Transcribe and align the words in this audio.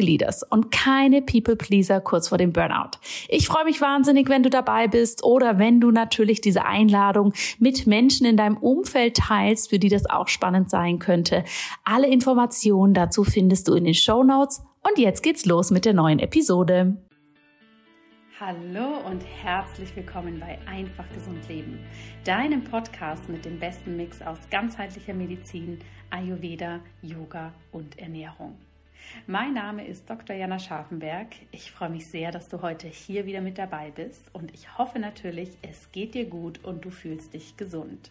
leaders 0.00 0.42
und 0.42 0.70
keine 0.70 1.22
People 1.22 1.56
Pleaser 1.56 2.00
kurz 2.00 2.28
vor 2.28 2.38
dem 2.38 2.52
Burnout. 2.52 2.98
Ich 3.28 3.46
freue 3.46 3.64
mich 3.64 3.80
wahnsinnig, 3.80 4.28
wenn 4.28 4.42
du 4.42 4.50
dabei 4.50 4.88
bist 4.88 5.24
oder 5.24 5.58
wenn 5.58 5.80
du 5.80 5.90
natürlich 5.90 6.40
diese 6.40 6.64
Einladung 6.64 7.32
mit 7.58 7.86
Menschen 7.86 8.26
in 8.26 8.36
deinem 8.36 8.56
Umfeld 8.56 9.16
teilst, 9.16 9.70
für 9.70 9.78
die 9.78 9.88
das 9.88 10.08
auch 10.08 10.28
spannend 10.28 10.70
sein 10.70 10.98
könnte. 10.98 11.44
Alle 11.84 12.08
Informationen 12.08 12.94
dazu 12.94 13.24
findest 13.24 13.68
du 13.68 13.74
in 13.74 13.84
den 13.84 13.94
Show 13.94 14.22
Notes. 14.22 14.62
Und 14.82 14.98
jetzt 14.98 15.22
geht's 15.22 15.46
los 15.46 15.70
mit 15.70 15.84
der 15.84 15.94
neuen 15.94 16.18
Episode. 16.18 16.96
Hallo 18.40 18.98
und 19.08 19.24
herzlich 19.42 19.94
willkommen 19.94 20.40
bei 20.40 20.58
Einfach 20.66 21.04
Gesund 21.14 21.48
Leben, 21.48 21.78
deinem 22.24 22.64
Podcast 22.64 23.28
mit 23.28 23.44
dem 23.44 23.60
besten 23.60 23.96
Mix 23.96 24.20
aus 24.20 24.38
ganzheitlicher 24.50 25.14
Medizin, 25.14 25.78
Ayurveda, 26.10 26.80
Yoga 27.00 27.54
und 27.70 27.96
Ernährung. 27.98 28.58
Mein 29.26 29.54
Name 29.54 29.86
ist 29.86 30.08
Dr. 30.08 30.36
Jana 30.36 30.58
Scharfenberg. 30.58 31.28
Ich 31.50 31.70
freue 31.70 31.90
mich 31.90 32.06
sehr, 32.10 32.30
dass 32.30 32.48
du 32.48 32.62
heute 32.62 32.88
hier 32.88 33.26
wieder 33.26 33.40
mit 33.40 33.58
dabei 33.58 33.90
bist 33.90 34.22
und 34.32 34.52
ich 34.52 34.76
hoffe 34.76 34.98
natürlich, 34.98 35.50
es 35.62 35.90
geht 35.92 36.14
dir 36.14 36.26
gut 36.26 36.62
und 36.64 36.84
du 36.84 36.90
fühlst 36.90 37.32
dich 37.34 37.56
gesund. 37.56 38.10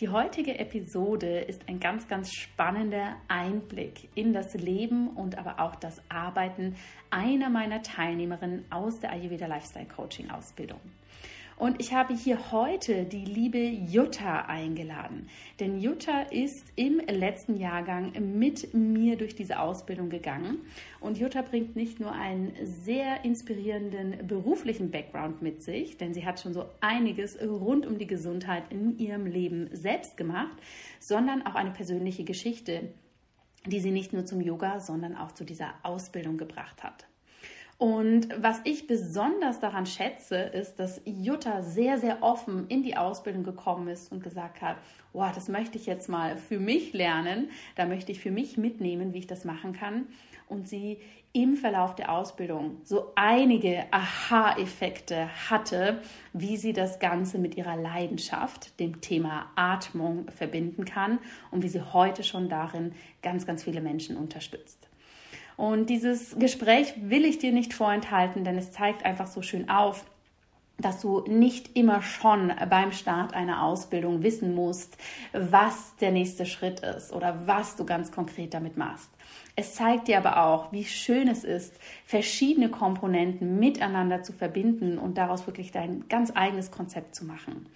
Die 0.00 0.10
heutige 0.10 0.58
Episode 0.58 1.38
ist 1.38 1.68
ein 1.68 1.80
ganz, 1.80 2.06
ganz 2.06 2.30
spannender 2.30 3.16
Einblick 3.28 4.10
in 4.14 4.34
das 4.34 4.52
Leben 4.52 5.08
und 5.08 5.38
aber 5.38 5.58
auch 5.58 5.74
das 5.74 6.02
Arbeiten 6.10 6.76
einer 7.08 7.48
meiner 7.48 7.82
Teilnehmerinnen 7.82 8.66
aus 8.68 9.00
der 9.00 9.12
Ayurveda 9.12 9.46
Lifestyle 9.46 9.86
Coaching 9.86 10.30
Ausbildung. 10.30 10.80
Und 11.56 11.80
ich 11.80 11.94
habe 11.94 12.14
hier 12.14 12.52
heute 12.52 13.06
die 13.06 13.24
liebe 13.24 13.58
Jutta 13.58 14.42
eingeladen. 14.42 15.28
Denn 15.58 15.80
Jutta 15.80 16.22
ist 16.30 16.66
im 16.76 17.00
letzten 17.00 17.56
Jahrgang 17.56 18.12
mit 18.38 18.74
mir 18.74 19.16
durch 19.16 19.34
diese 19.34 19.58
Ausbildung 19.58 20.10
gegangen. 20.10 20.58
Und 21.00 21.16
Jutta 21.16 21.40
bringt 21.40 21.74
nicht 21.74 21.98
nur 21.98 22.12
einen 22.12 22.52
sehr 22.62 23.24
inspirierenden 23.24 24.26
beruflichen 24.26 24.90
Background 24.90 25.40
mit 25.40 25.62
sich, 25.62 25.96
denn 25.96 26.12
sie 26.12 26.26
hat 26.26 26.40
schon 26.40 26.52
so 26.52 26.66
einiges 26.80 27.40
rund 27.40 27.86
um 27.86 27.96
die 27.96 28.06
Gesundheit 28.06 28.64
in 28.70 28.98
ihrem 28.98 29.24
Leben 29.24 29.70
selbst 29.72 30.18
gemacht, 30.18 30.58
sondern 31.00 31.46
auch 31.46 31.54
eine 31.54 31.70
persönliche 31.70 32.24
Geschichte, 32.24 32.92
die 33.64 33.80
sie 33.80 33.92
nicht 33.92 34.12
nur 34.12 34.26
zum 34.26 34.42
Yoga, 34.42 34.80
sondern 34.80 35.16
auch 35.16 35.32
zu 35.32 35.44
dieser 35.44 35.72
Ausbildung 35.82 36.36
gebracht 36.36 36.84
hat. 36.84 37.06
Und 37.78 38.28
was 38.38 38.60
ich 38.64 38.86
besonders 38.86 39.60
daran 39.60 39.84
schätze, 39.84 40.36
ist, 40.36 40.76
dass 40.76 41.02
Jutta 41.04 41.62
sehr, 41.62 41.98
sehr 41.98 42.22
offen 42.22 42.66
in 42.68 42.82
die 42.82 42.96
Ausbildung 42.96 43.44
gekommen 43.44 43.88
ist 43.88 44.10
und 44.10 44.22
gesagt 44.22 44.62
hat, 44.62 44.78
wow, 45.12 45.30
das 45.34 45.48
möchte 45.48 45.76
ich 45.76 45.84
jetzt 45.84 46.08
mal 46.08 46.38
für 46.38 46.58
mich 46.58 46.94
lernen, 46.94 47.50
da 47.74 47.84
möchte 47.84 48.12
ich 48.12 48.20
für 48.20 48.30
mich 48.30 48.56
mitnehmen, 48.56 49.12
wie 49.12 49.18
ich 49.18 49.26
das 49.26 49.44
machen 49.44 49.74
kann. 49.74 50.06
Und 50.48 50.68
sie 50.68 50.98
im 51.34 51.54
Verlauf 51.54 51.94
der 51.94 52.12
Ausbildung 52.12 52.78
so 52.82 53.12
einige 53.14 53.84
Aha-Effekte 53.90 55.28
hatte, 55.50 56.00
wie 56.32 56.56
sie 56.56 56.72
das 56.72 56.98
Ganze 56.98 57.38
mit 57.38 57.58
ihrer 57.58 57.76
Leidenschaft, 57.76 58.80
dem 58.80 59.02
Thema 59.02 59.50
Atmung, 59.54 60.30
verbinden 60.30 60.86
kann 60.86 61.18
und 61.50 61.62
wie 61.62 61.68
sie 61.68 61.82
heute 61.82 62.24
schon 62.24 62.48
darin 62.48 62.94
ganz, 63.20 63.44
ganz 63.44 63.64
viele 63.64 63.82
Menschen 63.82 64.16
unterstützt. 64.16 64.85
Und 65.56 65.88
dieses 65.88 66.36
Gespräch 66.38 66.94
will 66.98 67.24
ich 67.24 67.38
dir 67.38 67.52
nicht 67.52 67.72
vorenthalten, 67.72 68.44
denn 68.44 68.58
es 68.58 68.72
zeigt 68.72 69.04
einfach 69.04 69.26
so 69.26 69.42
schön 69.42 69.70
auf, 69.70 70.04
dass 70.78 71.00
du 71.00 71.24
nicht 71.26 71.74
immer 71.74 72.02
schon 72.02 72.52
beim 72.68 72.92
Start 72.92 73.32
einer 73.32 73.62
Ausbildung 73.62 74.22
wissen 74.22 74.54
musst, 74.54 74.98
was 75.32 75.96
der 75.96 76.10
nächste 76.10 76.44
Schritt 76.44 76.80
ist 76.80 77.12
oder 77.12 77.46
was 77.46 77.76
du 77.76 77.86
ganz 77.86 78.12
konkret 78.12 78.52
damit 78.52 78.76
machst. 78.76 79.08
Es 79.58 79.74
zeigt 79.74 80.08
dir 80.08 80.18
aber 80.18 80.44
auch, 80.44 80.70
wie 80.70 80.84
schön 80.84 81.28
es 81.28 81.42
ist, 81.42 81.80
verschiedene 82.04 82.68
Komponenten 82.68 83.58
miteinander 83.58 84.22
zu 84.22 84.34
verbinden 84.34 84.98
und 84.98 85.16
daraus 85.16 85.46
wirklich 85.46 85.72
dein 85.72 86.06
ganz 86.10 86.30
eigenes 86.34 86.70
Konzept 86.70 87.14
zu 87.14 87.24
machen. 87.24 87.66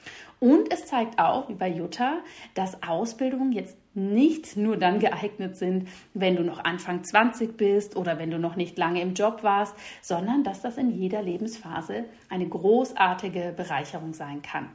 Und 0.41 0.71
es 0.71 0.85
zeigt 0.85 1.19
auch, 1.19 1.49
wie 1.49 1.55
bei 1.55 1.69
Jutta, 1.71 2.19
dass 2.53 2.83
Ausbildungen 2.83 3.53
jetzt 3.53 3.79
nicht 3.95 4.59
nur 4.59 4.77
dann 4.77 4.99
geeignet 4.99 5.57
sind, 5.57 5.89
wenn 6.13 6.37
du 6.37 6.43
noch 6.43 6.63
Anfang 6.63 7.03
20 7.03 7.57
bist 7.57 7.97
oder 7.97 8.19
wenn 8.19 8.31
du 8.31 8.39
noch 8.39 8.57
nicht 8.57 8.77
lange 8.77 9.01
im 9.01 9.15
Job 9.15 9.43
warst, 9.43 9.75
sondern 10.03 10.45
dass 10.45 10.61
das 10.61 10.77
in 10.77 10.91
jeder 10.91 11.23
Lebensphase 11.23 12.05
eine 12.29 12.47
großartige 12.47 13.55
Bereicherung 13.57 14.13
sein 14.13 14.43
kann. 14.43 14.69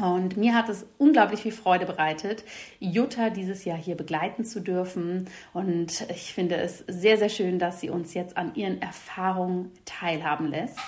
Und 0.00 0.36
mir 0.36 0.54
hat 0.54 0.68
es 0.68 0.86
unglaublich 0.98 1.40
viel 1.40 1.52
Freude 1.52 1.86
bereitet, 1.86 2.42
Jutta 2.80 3.30
dieses 3.30 3.64
Jahr 3.64 3.78
hier 3.78 3.96
begleiten 3.96 4.44
zu 4.44 4.60
dürfen. 4.60 5.28
Und 5.52 6.06
ich 6.10 6.34
finde 6.34 6.56
es 6.56 6.84
sehr, 6.88 7.16
sehr 7.16 7.28
schön, 7.28 7.60
dass 7.60 7.80
sie 7.80 7.90
uns 7.90 8.12
jetzt 8.12 8.36
an 8.36 8.56
ihren 8.56 8.82
Erfahrungen 8.82 9.70
teilhaben 9.84 10.48
lässt. 10.48 10.78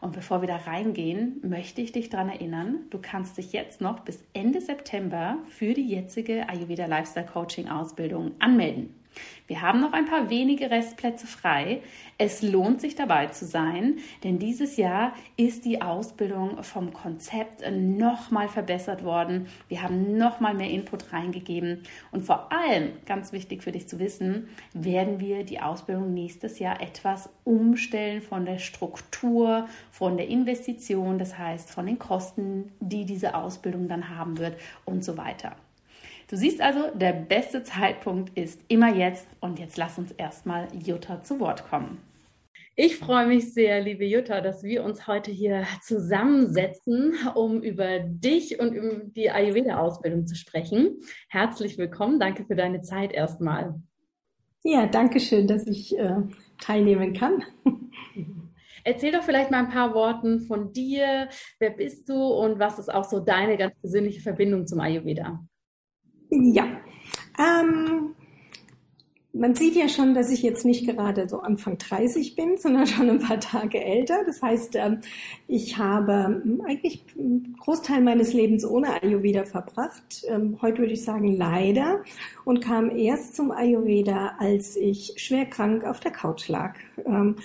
Und 0.00 0.12
bevor 0.12 0.40
wir 0.40 0.48
da 0.48 0.56
reingehen, 0.56 1.40
möchte 1.42 1.80
ich 1.80 1.92
dich 1.92 2.10
daran 2.10 2.28
erinnern, 2.28 2.80
du 2.90 2.98
kannst 3.00 3.38
dich 3.38 3.52
jetzt 3.52 3.80
noch 3.80 4.00
bis 4.00 4.22
Ende 4.32 4.60
September 4.60 5.38
für 5.48 5.72
die 5.72 5.88
jetzige 5.88 6.48
Ayurveda 6.48 6.86
Lifestyle 6.86 7.26
Coaching 7.26 7.68
Ausbildung 7.68 8.32
anmelden. 8.40 8.94
Wir 9.46 9.62
haben 9.62 9.80
noch 9.80 9.92
ein 9.92 10.06
paar 10.06 10.28
wenige 10.28 10.70
Restplätze 10.70 11.26
frei. 11.26 11.80
Es 12.18 12.42
lohnt 12.42 12.80
sich 12.80 12.96
dabei 12.96 13.26
zu 13.26 13.44
sein, 13.44 13.98
denn 14.24 14.38
dieses 14.38 14.76
Jahr 14.76 15.12
ist 15.36 15.64
die 15.64 15.82
Ausbildung 15.82 16.62
vom 16.64 16.92
Konzept 16.92 17.62
nochmal 17.70 18.48
verbessert 18.48 19.04
worden. 19.04 19.46
Wir 19.68 19.82
haben 19.82 20.16
nochmal 20.16 20.54
mehr 20.54 20.70
Input 20.70 21.12
reingegeben 21.12 21.82
und 22.10 22.24
vor 22.24 22.52
allem, 22.52 22.92
ganz 23.04 23.32
wichtig 23.32 23.62
für 23.62 23.72
dich 23.72 23.88
zu 23.88 23.98
wissen, 23.98 24.48
werden 24.72 25.20
wir 25.20 25.44
die 25.44 25.60
Ausbildung 25.60 26.12
nächstes 26.12 26.58
Jahr 26.58 26.80
etwas 26.80 27.28
umstellen 27.44 28.22
von 28.22 28.46
der 28.46 28.58
Struktur, 28.58 29.68
von 29.90 30.16
der 30.16 30.28
Investition, 30.28 31.18
das 31.18 31.38
heißt 31.38 31.70
von 31.70 31.86
den 31.86 31.98
Kosten, 31.98 32.72
die 32.80 33.04
diese 33.04 33.34
Ausbildung 33.34 33.88
dann 33.88 34.16
haben 34.16 34.38
wird 34.38 34.58
und 34.84 35.04
so 35.04 35.16
weiter. 35.16 35.54
Du 36.28 36.36
siehst 36.36 36.60
also, 36.60 36.90
der 36.92 37.12
beste 37.12 37.62
Zeitpunkt 37.62 38.36
ist 38.36 38.60
immer 38.66 38.92
jetzt 38.92 39.28
und 39.38 39.60
jetzt 39.60 39.76
lass 39.76 39.96
uns 39.96 40.10
erstmal 40.10 40.66
Jutta 40.74 41.22
zu 41.22 41.38
Wort 41.38 41.68
kommen. 41.68 42.00
Ich 42.74 42.96
freue 42.96 43.28
mich 43.28 43.54
sehr, 43.54 43.80
liebe 43.80 44.04
Jutta, 44.04 44.40
dass 44.40 44.64
wir 44.64 44.82
uns 44.82 45.06
heute 45.06 45.30
hier 45.30 45.64
zusammensetzen, 45.82 47.14
um 47.36 47.62
über 47.62 48.00
dich 48.00 48.58
und 48.58 48.74
über 48.74 49.04
die 49.04 49.30
Ayurveda-Ausbildung 49.30 50.26
zu 50.26 50.34
sprechen. 50.34 50.96
Herzlich 51.28 51.78
willkommen. 51.78 52.18
Danke 52.18 52.44
für 52.44 52.56
deine 52.56 52.80
Zeit 52.80 53.12
erstmal. 53.12 53.80
Ja, 54.64 54.86
danke 54.86 55.20
schön, 55.20 55.46
dass 55.46 55.64
ich 55.68 55.96
äh, 55.96 56.16
teilnehmen 56.60 57.12
kann. 57.14 57.44
Erzähl 58.82 59.12
doch 59.12 59.22
vielleicht 59.22 59.52
mal 59.52 59.60
ein 59.60 59.70
paar 59.70 59.94
Worten 59.94 60.40
von 60.40 60.72
dir. 60.72 61.28
Wer 61.60 61.70
bist 61.70 62.08
du 62.08 62.14
und 62.14 62.58
was 62.58 62.80
ist 62.80 62.92
auch 62.92 63.04
so 63.04 63.20
deine 63.20 63.56
ganz 63.56 63.78
persönliche 63.78 64.20
Verbindung 64.20 64.66
zum 64.66 64.80
Ayurveda? 64.80 65.46
Ja. 66.30 66.66
Ähm, 67.38 68.14
man 69.38 69.54
sieht 69.54 69.76
ja 69.76 69.88
schon, 69.88 70.14
dass 70.14 70.30
ich 70.30 70.42
jetzt 70.42 70.64
nicht 70.64 70.86
gerade 70.86 71.28
so 71.28 71.40
Anfang 71.40 71.78
30 71.78 72.36
bin, 72.36 72.56
sondern 72.58 72.86
schon 72.86 73.10
ein 73.10 73.18
paar 73.18 73.40
Tage 73.40 73.82
älter. 73.82 74.24
Das 74.24 74.42
heißt, 74.42 74.76
ähm, 74.76 75.00
ich 75.46 75.76
habe 75.78 76.42
hm, 76.42 76.62
eigentlich 76.66 77.04
einen 77.18 77.56
Großteil 77.60 78.00
meines 78.00 78.32
Lebens 78.32 78.64
ohne 78.64 79.02
Ayurveda 79.02 79.44
verbracht. 79.44 80.24
Ähm, 80.28 80.58
heute 80.62 80.78
würde 80.78 80.94
ich 80.94 81.04
sagen 81.04 81.36
leider 81.36 82.02
und 82.44 82.60
kam 82.60 82.90
erst 82.90 83.36
zum 83.36 83.50
Ayurveda, 83.50 84.36
als 84.38 84.76
ich 84.76 85.14
schwer 85.16 85.46
krank 85.46 85.84
auf 85.84 86.00
der 86.00 86.12
Couch 86.12 86.48
lag. 86.48 86.76
Ähm, 87.04 87.36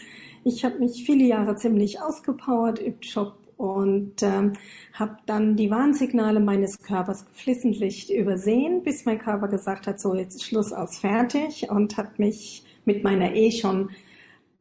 ich 0.44 0.66
habe 0.66 0.80
mich 0.80 1.04
viele 1.06 1.26
Jahre 1.26 1.56
ziemlich 1.56 2.02
ausgepowert 2.02 2.80
im 2.80 2.96
Job 3.02 3.36
und 3.62 4.24
ähm, 4.24 4.54
habe 4.94 5.18
dann 5.28 5.56
die 5.56 5.70
Warnsignale 5.70 6.40
meines 6.40 6.80
Körpers 6.80 7.28
geflissentlich 7.28 8.12
übersehen, 8.12 8.82
bis 8.82 9.06
mein 9.06 9.20
Körper 9.20 9.48
gesagt 9.50 9.86
hat, 9.86 10.00
so 10.00 10.16
jetzt 10.16 10.44
Schluss 10.44 10.74
aus 10.74 10.98
fertig 10.98 11.70
und 11.70 11.96
hat 11.96 12.18
mich 12.18 12.64
mit 12.86 13.04
meiner 13.04 13.36
eh 13.36 13.52
schon 13.52 13.92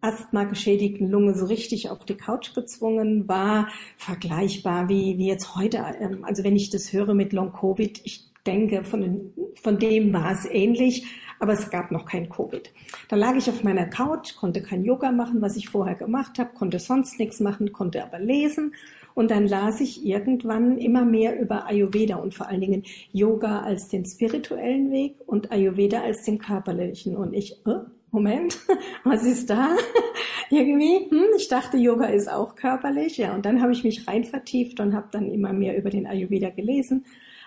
Asthma 0.03 0.45
geschädigten 0.45 1.11
Lunge 1.11 1.35
so 1.35 1.47
richtig 1.47 1.89
auf 1.89 2.05
die 2.05 2.17
Couch 2.17 2.55
gezwungen, 2.55 3.27
war 3.27 3.69
vergleichbar 3.97 4.91
wie, 4.91 5.17
wie 5.17 5.29
jetzt 5.29 5.57
heute. 5.57 5.83
Ähm, 5.99 6.23
also 6.25 6.45
wenn 6.45 6.57
ich 6.57 6.69
das 6.69 6.93
höre 6.93 7.15
mit 7.15 7.33
Long 7.33 7.53
Covid, 7.53 8.03
ich 8.05 8.29
denke, 8.47 8.85
von, 8.85 9.33
von 9.55 9.79
dem 9.79 10.13
war 10.13 10.33
es 10.33 10.45
ähnlich, 10.45 11.07
aber 11.41 11.55
es 11.55 11.71
gab 11.71 11.91
noch 11.91 12.07
kein 12.07 12.29
Covid. 12.29 12.71
Da 13.09 13.17
lag 13.17 13.35
ich 13.35 13.49
auf 13.49 13.65
meiner 13.65 13.87
Couch, 13.87 14.37
konnte 14.37 14.63
kein 14.63 14.85
Yoga 14.85 15.11
machen, 15.11 15.43
was 15.43 15.57
ich 15.57 15.69
vorher 15.69 15.97
gemacht 15.97 16.39
habe, 16.39 16.51
konnte 16.55 16.79
sonst 16.79 17.19
nichts 17.19 17.41
machen, 17.41 17.73
konnte 17.73 18.05
aber 18.05 18.21
lesen. 18.21 18.75
Und 19.15 19.31
dann 19.31 19.49
las 19.49 19.81
ich 19.81 20.07
irgendwann 20.07 20.79
immer 20.79 21.05
mehr 21.05 21.41
über 21.41 21.67
Ayurveda 21.67 22.17
und 22.17 22.35
vor 22.35 22.47
allen 22.47 22.61
Dingen 22.61 22.85
Yoga 23.13 23.63
als 23.63 23.89
den 23.89 24.05
spirituellen 24.05 24.93
Weg 24.93 25.17
und 25.27 25.51
Ayurveda 25.51 26.03
als 26.03 26.23
den 26.23 26.39
körperlichen. 26.39 27.17
Und 27.17 27.33
ich, 27.33 27.55
äh, 27.67 27.81
Moment, 28.13 28.59
was 29.05 29.25
ist 29.25 29.51
da? 29.51 29.77
Irgendwie, 30.51 31.11
hm, 31.11 31.27
ich 31.37 31.49
dachte, 31.49 31.77
Yoga 31.77 32.07
ist 32.07 32.31
auch 32.31 32.55
körperlich. 32.55 33.17
Ja, 33.17 33.35
und 33.35 33.45
dann 33.47 33.63
habe 33.63 33.73
ich 33.73 33.83
mich 33.83 34.07
rein 34.07 34.25
vertieft 34.25 34.79
und 34.79 34.95
habe 34.95 35.09
dann 35.11 35.31
immer 35.31 35.53
mehr 35.53 35.77
über 35.77 35.91
den 35.91 36.07
Ayurveda 36.07 36.51
gelesen, 36.51 37.05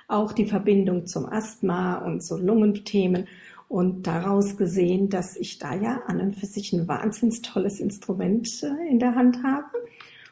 auch 0.07 0.33
die 0.33 0.45
Verbindung 0.45 1.05
zum 1.05 1.25
Asthma 1.25 1.99
und 1.99 2.23
so 2.23 2.37
Lungenthemen 2.37 3.27
und 3.73 4.05
daraus 4.05 4.55
gesehen, 4.55 5.09
dass 5.09 5.35
ich 5.35 5.57
da 5.57 5.73
ja 5.73 6.03
an 6.05 6.21
und 6.21 6.35
für 6.35 6.45
sich 6.45 6.73
ein 6.73 6.87
wahnsinns 6.87 7.41
tolles 7.41 7.79
Instrument 7.79 8.47
äh, 8.61 8.87
in 8.87 8.99
der 8.99 9.15
Hand 9.15 9.41
habe 9.43 9.65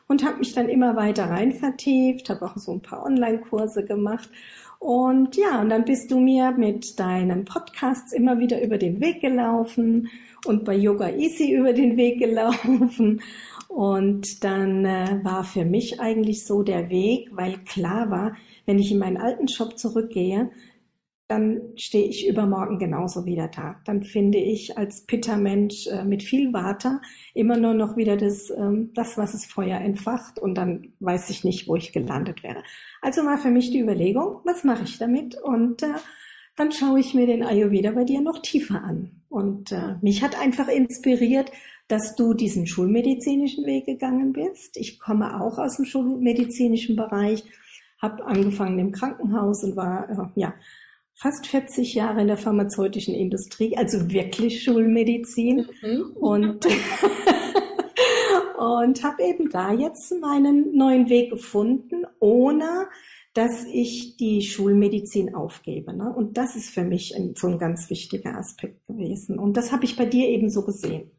und 0.07 0.23
habe 0.23 0.37
mich 0.37 0.53
dann 0.53 0.69
immer 0.69 0.95
weiter 0.95 1.25
rein 1.25 1.51
vertieft, 1.51 2.29
habe 2.29 2.45
auch 2.45 2.57
so 2.57 2.71
ein 2.71 2.81
paar 2.81 3.03
Online-Kurse 3.03 3.83
gemacht 3.83 4.29
und 4.77 5.37
ja, 5.37 5.61
und 5.61 5.69
dann 5.69 5.85
bist 5.85 6.09
du 6.09 6.19
mir 6.19 6.51
mit 6.51 6.99
deinen 6.99 7.45
Podcasts 7.45 8.13
immer 8.13 8.39
wieder 8.39 8.63
über 8.63 8.79
den 8.79 8.99
Weg 8.99 9.21
gelaufen 9.21 10.09
und 10.45 10.65
bei 10.65 10.75
Yoga 10.75 11.09
Easy 11.09 11.51
über 11.55 11.73
den 11.73 11.97
Weg 11.97 12.17
gelaufen. 12.17 13.21
Und 13.67 14.43
dann 14.43 14.83
äh, 14.83 15.19
war 15.23 15.43
für 15.43 15.65
mich 15.65 15.99
eigentlich 15.99 16.45
so 16.45 16.63
der 16.63 16.89
Weg, 16.89 17.29
weil 17.31 17.59
klar 17.59 18.09
war, 18.09 18.35
wenn 18.65 18.79
ich 18.79 18.91
in 18.91 18.97
meinen 18.97 19.17
alten 19.17 19.45
Job 19.45 19.77
zurückgehe, 19.77 20.49
dann 21.31 21.61
stehe 21.77 22.09
ich 22.09 22.27
übermorgen 22.27 22.77
genauso 22.77 23.25
wieder 23.25 23.47
da. 23.47 23.77
Dann 23.85 24.03
finde 24.03 24.37
ich 24.37 24.77
als 24.77 25.05
Pitta-Mensch 25.05 25.87
äh, 25.87 26.03
mit 26.03 26.23
viel 26.23 26.51
Water 26.51 27.01
immer 27.33 27.55
nur 27.55 27.73
noch 27.73 27.95
wieder 27.95 28.17
das, 28.17 28.49
ähm, 28.49 28.91
das, 28.95 29.17
was 29.17 29.33
es 29.33 29.45
Feuer 29.45 29.79
entfacht 29.79 30.39
und 30.39 30.55
dann 30.55 30.91
weiß 30.99 31.29
ich 31.29 31.45
nicht, 31.45 31.69
wo 31.69 31.77
ich 31.77 31.93
gelandet 31.93 32.43
wäre. 32.43 32.63
Also 33.01 33.23
war 33.23 33.37
für 33.37 33.49
mich 33.49 33.71
die 33.71 33.79
Überlegung, 33.79 34.41
was 34.43 34.65
mache 34.65 34.83
ich 34.83 34.97
damit? 34.97 35.41
Und 35.41 35.83
äh, 35.83 35.93
dann 36.57 36.73
schaue 36.73 36.99
ich 36.99 37.13
mir 37.13 37.27
den 37.27 37.43
Ayurveda 37.43 37.91
bei 37.91 38.03
dir 38.03 38.19
noch 38.19 38.41
tiefer 38.41 38.83
an. 38.83 39.11
Und 39.29 39.71
äh, 39.71 39.95
mich 40.01 40.21
hat 40.21 40.37
einfach 40.37 40.67
inspiriert, 40.67 41.49
dass 41.87 42.13
du 42.17 42.33
diesen 42.33 42.67
schulmedizinischen 42.67 43.65
Weg 43.65 43.85
gegangen 43.85 44.33
bist. 44.33 44.75
Ich 44.75 44.99
komme 44.99 45.39
auch 45.39 45.57
aus 45.59 45.77
dem 45.77 45.85
schulmedizinischen 45.85 46.97
Bereich, 46.97 47.45
habe 48.01 48.25
angefangen 48.25 48.79
im 48.79 48.91
Krankenhaus 48.91 49.63
und 49.63 49.77
war 49.77 50.09
äh, 50.09 50.39
ja 50.41 50.53
fast 51.21 51.45
40 51.45 51.93
Jahre 51.93 52.21
in 52.21 52.27
der 52.27 52.37
pharmazeutischen 52.37 53.13
Industrie, 53.13 53.77
also 53.77 54.09
wirklich 54.09 54.63
Schulmedizin 54.63 55.67
mhm. 55.81 56.11
und 56.15 56.65
und 58.57 59.03
habe 59.03 59.23
eben 59.23 59.49
da 59.49 59.71
jetzt 59.71 60.13
meinen 60.19 60.75
neuen 60.75 61.09
Weg 61.09 61.29
gefunden, 61.29 62.05
ohne 62.19 62.87
dass 63.33 63.65
ich 63.65 64.17
die 64.17 64.41
Schulmedizin 64.41 65.35
aufgebe. 65.35 65.95
Ne? 65.95 66.13
Und 66.13 66.37
das 66.37 66.55
ist 66.55 66.69
für 66.69 66.83
mich 66.83 67.15
ein, 67.15 67.33
so 67.35 67.47
ein 67.47 67.59
ganz 67.59 67.89
wichtiger 67.89 68.37
Aspekt 68.37 68.85
gewesen. 68.87 69.39
Und 69.39 69.57
das 69.57 69.71
habe 69.71 69.85
ich 69.85 69.95
bei 69.95 70.05
dir 70.05 70.27
eben 70.27 70.49
so 70.49 70.63
gesehen. 70.63 71.11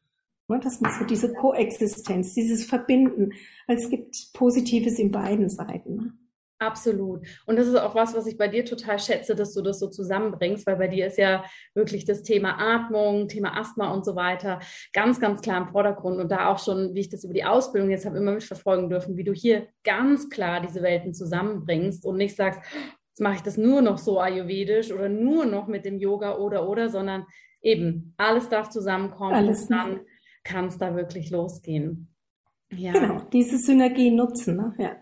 Ne? 0.48 0.60
Das 0.62 0.74
ist 0.74 0.98
so 0.98 1.04
diese 1.04 1.32
Koexistenz, 1.32 2.34
dieses 2.34 2.64
Verbinden, 2.64 3.32
weil 3.66 3.76
es 3.76 3.88
gibt 3.88 4.32
Positives 4.34 4.98
in 4.98 5.10
beiden 5.10 5.48
Seiten. 5.48 5.96
Ne? 5.96 6.12
Absolut. 6.62 7.26
Und 7.46 7.56
das 7.56 7.66
ist 7.66 7.74
auch 7.74 7.96
was, 7.96 8.14
was 8.14 8.26
ich 8.26 8.38
bei 8.38 8.46
dir 8.46 8.64
total 8.64 8.98
schätze, 9.00 9.34
dass 9.34 9.52
du 9.52 9.62
das 9.62 9.80
so 9.80 9.88
zusammenbringst, 9.88 10.64
weil 10.66 10.76
bei 10.76 10.86
dir 10.86 11.08
ist 11.08 11.18
ja 11.18 11.44
wirklich 11.74 12.04
das 12.04 12.22
Thema 12.22 12.56
Atmung, 12.58 13.26
Thema 13.26 13.58
Asthma 13.58 13.92
und 13.92 14.04
so 14.04 14.14
weiter 14.14 14.60
ganz, 14.92 15.18
ganz 15.18 15.40
klar 15.40 15.60
im 15.60 15.68
Vordergrund. 15.68 16.20
Und 16.20 16.30
da 16.30 16.48
auch 16.48 16.60
schon, 16.60 16.94
wie 16.94 17.00
ich 17.00 17.08
das 17.08 17.24
über 17.24 17.34
die 17.34 17.44
Ausbildung 17.44 17.90
jetzt 17.90 18.06
habe 18.06 18.18
immer 18.18 18.32
mitverfolgen 18.32 18.88
dürfen, 18.88 19.16
wie 19.16 19.24
du 19.24 19.32
hier 19.32 19.66
ganz 19.82 20.30
klar 20.30 20.60
diese 20.60 20.82
Welten 20.82 21.14
zusammenbringst 21.14 22.06
und 22.06 22.16
nicht 22.16 22.36
sagst, 22.36 22.60
jetzt 23.10 23.20
mache 23.20 23.34
ich 23.34 23.42
das 23.42 23.56
nur 23.56 23.82
noch 23.82 23.98
so 23.98 24.20
ayurvedisch 24.20 24.92
oder 24.92 25.08
nur 25.08 25.46
noch 25.46 25.66
mit 25.66 25.84
dem 25.84 25.98
Yoga 25.98 26.36
oder 26.36 26.68
oder, 26.68 26.90
sondern 26.90 27.26
eben 27.60 28.14
alles 28.18 28.48
darf 28.48 28.70
zusammenkommen 28.70 29.34
alles. 29.34 29.62
und 29.62 29.70
dann 29.70 30.00
kann 30.44 30.66
es 30.66 30.78
da 30.78 30.94
wirklich 30.94 31.30
losgehen. 31.30 32.08
Ja. 32.70 32.92
Genau, 32.92 33.20
diese 33.32 33.58
Synergie 33.58 34.10
nutzen. 34.10 34.56
Ne? 34.56 34.74
Ja. 34.78 34.96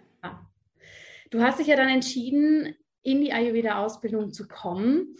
Du 1.30 1.42
hast 1.42 1.58
dich 1.58 1.68
ja 1.68 1.76
dann 1.76 1.88
entschieden, 1.88 2.74
in 3.02 3.20
die 3.20 3.32
Ayurveda-Ausbildung 3.32 4.32
zu 4.32 4.46
kommen. 4.46 5.16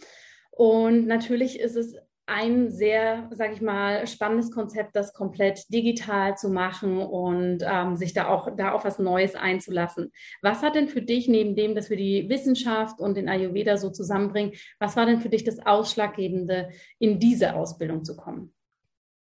Und 0.51 1.07
natürlich 1.07 1.59
ist 1.59 1.75
es 1.75 1.95
ein 2.27 2.69
sehr, 2.69 3.27
sage 3.31 3.53
ich 3.53 3.61
mal, 3.61 4.07
spannendes 4.07 4.51
Konzept, 4.51 4.95
das 4.95 5.13
komplett 5.13 5.65
digital 5.73 6.37
zu 6.37 6.49
machen 6.49 6.99
und 6.99 7.59
ähm, 7.61 7.97
sich 7.97 8.13
da 8.13 8.27
auch 8.27 8.55
da 8.55 8.71
auf 8.71 8.85
was 8.85 8.99
Neues 8.99 9.35
einzulassen. 9.35 10.11
Was 10.41 10.61
hat 10.61 10.75
denn 10.75 10.87
für 10.87 11.01
dich 11.01 11.27
neben 11.27 11.55
dem, 11.55 11.75
dass 11.75 11.89
wir 11.89 11.97
die 11.97 12.29
Wissenschaft 12.29 12.99
und 12.99 13.17
den 13.17 13.27
Ayurveda 13.27 13.77
so 13.77 13.89
zusammenbringen, 13.89 14.53
was 14.79 14.95
war 14.95 15.05
denn 15.05 15.19
für 15.19 15.29
dich 15.29 15.43
das 15.43 15.59
Ausschlaggebende, 15.65 16.69
in 16.99 17.19
diese 17.19 17.53
Ausbildung 17.55 18.05
zu 18.05 18.15
kommen? 18.15 18.53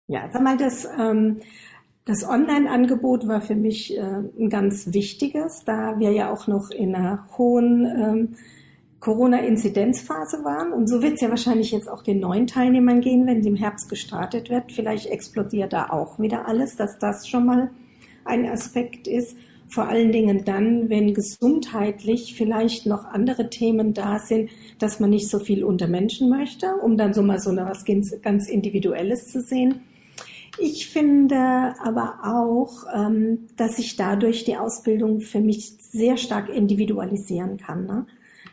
Ja, 0.06 0.28
sag 0.30 0.42
mal, 0.42 0.56
das 0.56 0.86
ähm, 0.98 1.40
das 2.10 2.28
Online-Angebot 2.28 3.28
war 3.28 3.40
für 3.40 3.54
mich 3.54 3.96
äh, 3.96 4.00
ein 4.00 4.50
ganz 4.50 4.92
wichtiges, 4.92 5.62
da 5.64 6.00
wir 6.00 6.10
ja 6.10 6.32
auch 6.32 6.48
noch 6.48 6.72
in 6.72 6.92
einer 6.96 7.28
hohen 7.38 7.84
ähm, 7.86 8.28
Corona-Inzidenzphase 8.98 10.42
waren. 10.42 10.72
Und 10.72 10.88
so 10.88 11.02
wird 11.02 11.14
es 11.14 11.20
ja 11.20 11.28
wahrscheinlich 11.28 11.70
jetzt 11.70 11.88
auch 11.88 12.02
den 12.02 12.18
neuen 12.18 12.48
Teilnehmern 12.48 13.00
gehen, 13.00 13.28
wenn 13.28 13.44
im 13.46 13.54
Herbst 13.54 13.88
gestartet 13.88 14.50
wird. 14.50 14.72
Vielleicht 14.72 15.06
explodiert 15.06 15.72
da 15.72 15.90
auch 15.90 16.18
wieder 16.18 16.48
alles, 16.48 16.74
dass 16.74 16.98
das 16.98 17.28
schon 17.28 17.46
mal 17.46 17.70
ein 18.25 18.44
Aspekt 18.44 19.06
ist. 19.06 19.37
Vor 19.68 19.87
allen 19.87 20.11
Dingen 20.11 20.44
dann, 20.44 20.90
wenn 20.90 21.14
gesundheitlich 21.14 22.35
vielleicht 22.35 22.87
noch 22.87 23.04
andere 23.04 23.50
Themen 23.50 23.94
da 23.94 24.18
sind, 24.18 24.50
dass 24.80 24.99
man 24.99 25.11
nicht 25.11 25.28
so 25.28 25.38
viel 25.38 25.62
unter 25.62 25.87
Menschen 25.87 26.28
möchte, 26.28 26.75
um 26.82 26.96
dann 26.96 27.14
so 27.14 27.23
mal 27.23 27.38
so 27.38 27.54
was 27.54 27.85
ganz 27.85 28.49
Individuelles 28.49 29.28
zu 29.28 29.40
sehen. 29.40 29.82
Ich 30.59 30.88
finde 30.88 31.75
aber 31.83 32.21
auch, 32.25 32.85
ähm, 32.95 33.49
dass 33.57 33.78
ich 33.78 33.97
dadurch 33.97 34.45
die 34.45 34.57
Ausbildung 34.57 35.21
für 35.21 35.40
mich 35.40 35.76
sehr 35.78 36.16
stark 36.16 36.49
individualisieren 36.49 37.57
kann. 37.57 37.87
Ne? 37.87 38.07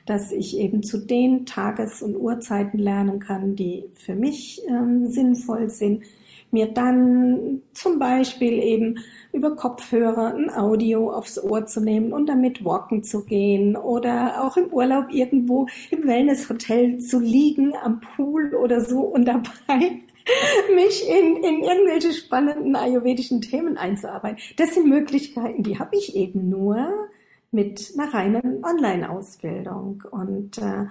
Dass 0.06 0.32
ich 0.32 0.58
eben 0.58 0.84
zu 0.84 1.00
den 1.00 1.46
Tages- 1.46 2.02
und 2.02 2.16
Uhrzeiten 2.16 2.78
lernen 2.78 3.20
kann, 3.20 3.56
die 3.56 3.86
für 3.94 4.16
mich 4.16 4.62
ähm, 4.68 5.08
sinnvoll 5.08 5.70
sind. 5.70 6.04
Mir 6.50 6.68
dann 6.68 7.62
zum 7.74 8.00
Beispiel 8.00 8.54
eben 8.54 9.00
über 9.34 9.58
Kopfhörer 9.58 10.34
ein 10.34 10.50
Audio 10.50 11.12
aufs 11.12 11.38
Ohr 11.38 11.66
zu 11.66 11.82
nehmen 11.82 12.14
und 12.14 12.28
damit 12.30 12.64
walken 12.64 13.04
zu 13.04 13.26
gehen 13.26 13.76
oder 13.76 14.46
auch 14.46 14.56
im 14.56 14.72
Urlaub 14.72 15.08
irgendwo 15.12 15.68
im 15.92 16.08
Wellnesshotel 16.08 17.00
zu 17.00 17.20
liegen 17.20 17.74
am 17.84 18.00
Pool 18.00 18.56
oder 18.56 18.80
so 18.80 19.02
und 19.02 19.26
dabei 19.26 20.04
mich 20.76 21.08
in, 21.08 21.38
in 21.38 21.64
irgendwelche 21.64 22.14
spannenden 22.14 22.76
ayurvedischen 22.76 23.42
Themen 23.42 23.78
einzuarbeiten. 23.78 24.40
Das 24.58 24.74
sind 24.74 24.88
Möglichkeiten, 24.88 25.64
die 25.64 25.80
habe 25.80 25.96
ich 25.96 26.16
eben 26.16 26.50
nur 26.50 27.08
mit 27.52 27.94
einer 27.98 28.14
reinen 28.14 28.64
Online-Ausbildung. 28.64 30.04
Und 30.12 30.58
äh, 30.58 30.86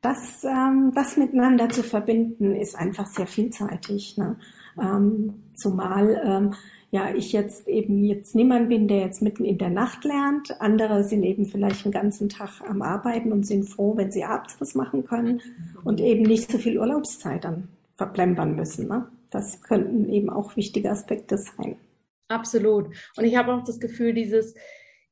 das, 0.00 0.44
ähm, 0.44 0.92
das 0.94 1.16
miteinander 1.16 1.68
zu 1.68 1.82
verbinden, 1.82 2.54
ist 2.54 2.76
einfach 2.76 3.06
sehr 3.06 3.26
vielseitig. 3.26 4.16
Ne? 4.16 4.36
Ähm, 4.80 5.34
zumal 5.54 6.22
ähm, 6.24 6.54
ja 6.90 7.12
ich 7.14 7.32
jetzt 7.32 7.66
eben 7.66 8.04
jetzt 8.04 8.34
niemand 8.34 8.68
bin, 8.68 8.88
der 8.88 9.00
jetzt 9.00 9.20
mitten 9.20 9.44
in 9.44 9.58
der 9.58 9.70
Nacht 9.70 10.04
lernt. 10.04 10.60
Andere 10.60 11.02
sind 11.02 11.24
eben 11.24 11.46
vielleicht 11.46 11.84
den 11.84 11.92
ganzen 11.92 12.28
Tag 12.28 12.62
am 12.68 12.82
Arbeiten 12.82 13.32
und 13.32 13.46
sind 13.46 13.64
froh, 13.64 13.96
wenn 13.96 14.12
sie 14.12 14.24
abends 14.24 14.56
was 14.60 14.74
machen 14.74 15.04
können 15.04 15.42
und 15.84 16.00
eben 16.00 16.22
nicht 16.22 16.50
so 16.50 16.58
viel 16.58 16.78
Urlaubszeit 16.78 17.44
dann 17.44 17.68
verplempern 17.96 18.54
müssen. 18.54 18.88
Ne? 18.88 19.08
Das 19.30 19.62
könnten 19.62 20.08
eben 20.08 20.30
auch 20.30 20.56
wichtige 20.56 20.90
Aspekte 20.90 21.38
sein. 21.38 21.76
Absolut. 22.28 22.88
Und 23.16 23.24
ich 23.24 23.36
habe 23.36 23.54
auch 23.54 23.62
das 23.62 23.80
Gefühl, 23.80 24.12
dieses 24.12 24.54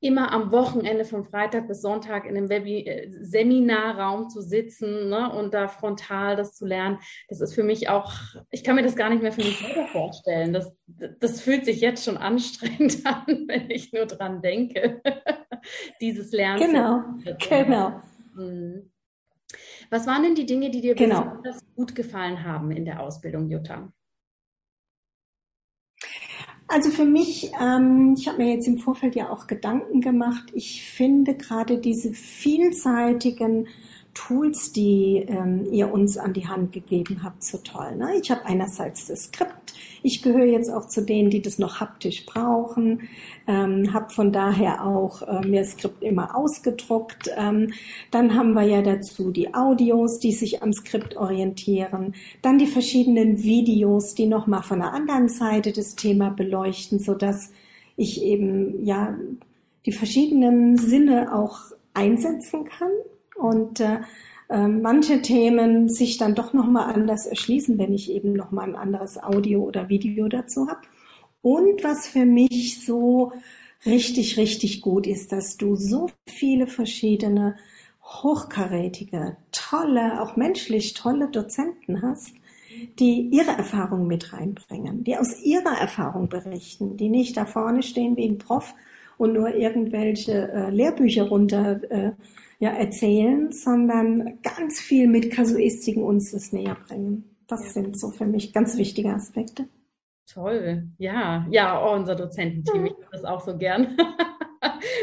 immer 0.04 0.32
am 0.32 0.52
Wochenende 0.52 1.06
von 1.06 1.24
Freitag 1.24 1.66
bis 1.66 1.80
Sonntag 1.80 2.26
in 2.26 2.36
einem 2.36 2.50
Webi 2.50 2.86
äh, 2.86 3.10
Seminarraum 3.10 4.28
zu 4.28 4.42
sitzen 4.42 5.08
ne, 5.08 5.32
und 5.32 5.54
da 5.54 5.66
frontal 5.66 6.36
das 6.36 6.54
zu 6.54 6.66
lernen, 6.66 6.98
das 7.28 7.40
ist 7.40 7.54
für 7.54 7.62
mich 7.62 7.88
auch, 7.88 8.12
ich 8.50 8.62
kann 8.62 8.76
mir 8.76 8.82
das 8.82 8.96
gar 8.96 9.08
nicht 9.08 9.22
mehr 9.22 9.32
für 9.32 9.42
mich 9.42 9.58
selber 9.58 9.86
vorstellen. 9.86 10.52
Das, 10.52 10.76
das 11.20 11.40
fühlt 11.40 11.64
sich 11.64 11.80
jetzt 11.80 12.04
schon 12.04 12.18
anstrengend 12.18 12.98
an, 13.04 13.44
wenn 13.46 13.70
ich 13.70 13.92
nur 13.92 14.04
dran 14.04 14.42
denke, 14.42 15.00
dieses 16.02 16.32
Lernen. 16.32 16.60
Genau, 16.60 17.02
genau. 17.48 18.02
Mhm. 18.34 18.90
Was 19.94 20.08
waren 20.08 20.24
denn 20.24 20.34
die 20.34 20.44
Dinge, 20.44 20.70
die 20.70 20.80
dir 20.80 20.96
genau. 20.96 21.20
besonders 21.20 21.60
gut 21.76 21.94
gefallen 21.94 22.42
haben 22.42 22.72
in 22.72 22.84
der 22.84 22.98
Ausbildung, 22.98 23.48
Jutta? 23.48 23.92
Also 26.66 26.90
für 26.90 27.04
mich, 27.04 27.52
ähm, 27.62 28.16
ich 28.18 28.26
habe 28.26 28.38
mir 28.38 28.54
jetzt 28.54 28.66
im 28.66 28.78
Vorfeld 28.78 29.14
ja 29.14 29.30
auch 29.30 29.46
Gedanken 29.46 30.00
gemacht. 30.00 30.50
Ich 30.52 30.82
finde 30.82 31.36
gerade 31.36 31.78
diese 31.78 32.12
vielseitigen 32.12 33.68
Tools, 34.14 34.72
die 34.72 35.24
ähm, 35.26 35.66
ihr 35.70 35.92
uns 35.92 36.16
an 36.16 36.32
die 36.32 36.46
Hand 36.46 36.72
gegeben 36.72 37.22
habt, 37.22 37.42
so 37.44 37.58
toll. 37.58 37.96
Ne? 37.96 38.16
Ich 38.22 38.30
habe 38.30 38.46
einerseits 38.46 39.08
das 39.08 39.24
Skript. 39.24 39.74
Ich 40.02 40.22
gehöre 40.22 40.46
jetzt 40.46 40.70
auch 40.70 40.86
zu 40.86 41.02
denen, 41.02 41.30
die 41.30 41.42
das 41.42 41.58
noch 41.58 41.80
haptisch 41.80 42.24
brauchen. 42.24 43.08
Ähm, 43.46 43.92
habe 43.92 44.10
von 44.10 44.32
daher 44.32 44.86
auch 44.86 45.22
äh, 45.22 45.46
mir 45.46 45.60
das 45.60 45.72
Skript 45.72 46.02
immer 46.02 46.36
ausgedruckt. 46.36 47.30
Ähm, 47.36 47.72
dann 48.10 48.34
haben 48.34 48.54
wir 48.54 48.62
ja 48.62 48.82
dazu 48.82 49.30
die 49.30 49.52
Audios, 49.52 50.18
die 50.20 50.32
sich 50.32 50.62
am 50.62 50.72
Skript 50.72 51.16
orientieren. 51.16 52.14
Dann 52.40 52.58
die 52.58 52.66
verschiedenen 52.66 53.42
Videos, 53.42 54.14
die 54.14 54.26
nochmal 54.26 54.62
von 54.62 54.78
der 54.78 54.92
anderen 54.92 55.28
Seite 55.28 55.72
das 55.72 55.96
Thema 55.96 56.30
beleuchten, 56.30 57.00
so 57.00 57.14
dass 57.14 57.50
ich 57.96 58.22
eben 58.22 58.84
ja 58.84 59.16
die 59.86 59.92
verschiedenen 59.92 60.78
Sinne 60.78 61.34
auch 61.34 61.58
einsetzen 61.92 62.64
kann 62.64 62.90
und 63.36 63.80
äh, 63.80 63.98
äh, 64.48 64.68
manche 64.68 65.22
Themen 65.22 65.88
sich 65.88 66.16
dann 66.18 66.34
doch 66.34 66.52
nochmal 66.52 66.92
anders 66.94 67.26
erschließen, 67.26 67.78
wenn 67.78 67.92
ich 67.92 68.10
eben 68.10 68.32
nochmal 68.32 68.68
ein 68.68 68.76
anderes 68.76 69.22
Audio 69.22 69.62
oder 69.62 69.88
Video 69.88 70.28
dazu 70.28 70.68
habe. 70.68 70.80
Und 71.42 71.84
was 71.84 72.06
für 72.06 72.24
mich 72.24 72.84
so 72.84 73.32
richtig, 73.84 74.36
richtig 74.36 74.80
gut 74.80 75.06
ist, 75.06 75.32
dass 75.32 75.56
du 75.56 75.76
so 75.76 76.10
viele 76.26 76.66
verschiedene 76.66 77.56
hochkarätige, 78.02 79.36
tolle, 79.50 80.20
auch 80.20 80.36
menschlich 80.36 80.94
tolle 80.94 81.28
Dozenten 81.28 82.02
hast, 82.02 82.34
die 82.98 83.28
ihre 83.32 83.52
Erfahrung 83.52 84.06
mit 84.06 84.32
reinbringen, 84.32 85.04
die 85.04 85.16
aus 85.16 85.40
ihrer 85.42 85.78
Erfahrung 85.78 86.28
berichten, 86.28 86.96
die 86.96 87.08
nicht 87.08 87.36
da 87.36 87.46
vorne 87.46 87.82
stehen 87.82 88.16
wie 88.16 88.28
ein 88.28 88.38
Prof 88.38 88.74
und 89.18 89.32
nur 89.32 89.54
irgendwelche 89.54 90.50
äh, 90.52 90.70
Lehrbücher 90.70 91.24
runter 91.24 91.80
äh, 91.90 92.12
ja, 92.58 92.70
erzählen, 92.70 93.52
sondern 93.52 94.38
ganz 94.42 94.80
viel 94.80 95.08
mit 95.08 95.30
Kasuistiken 95.30 96.02
uns 96.02 96.32
das 96.32 96.52
näher 96.52 96.76
bringen. 96.88 97.36
Das 97.46 97.74
sind 97.74 97.98
so 97.98 98.10
für 98.10 98.26
mich 98.26 98.52
ganz 98.52 98.76
wichtige 98.76 99.10
Aspekte. 99.10 99.68
Toll, 100.32 100.88
ja, 100.96 101.46
ja, 101.50 101.86
oh, 101.86 101.94
unser 101.94 102.14
Dozententeam, 102.14 102.86
ich 102.86 102.92
mache 102.92 103.10
das 103.12 103.24
auch 103.24 103.40
so 103.40 103.56
gern. 103.56 103.96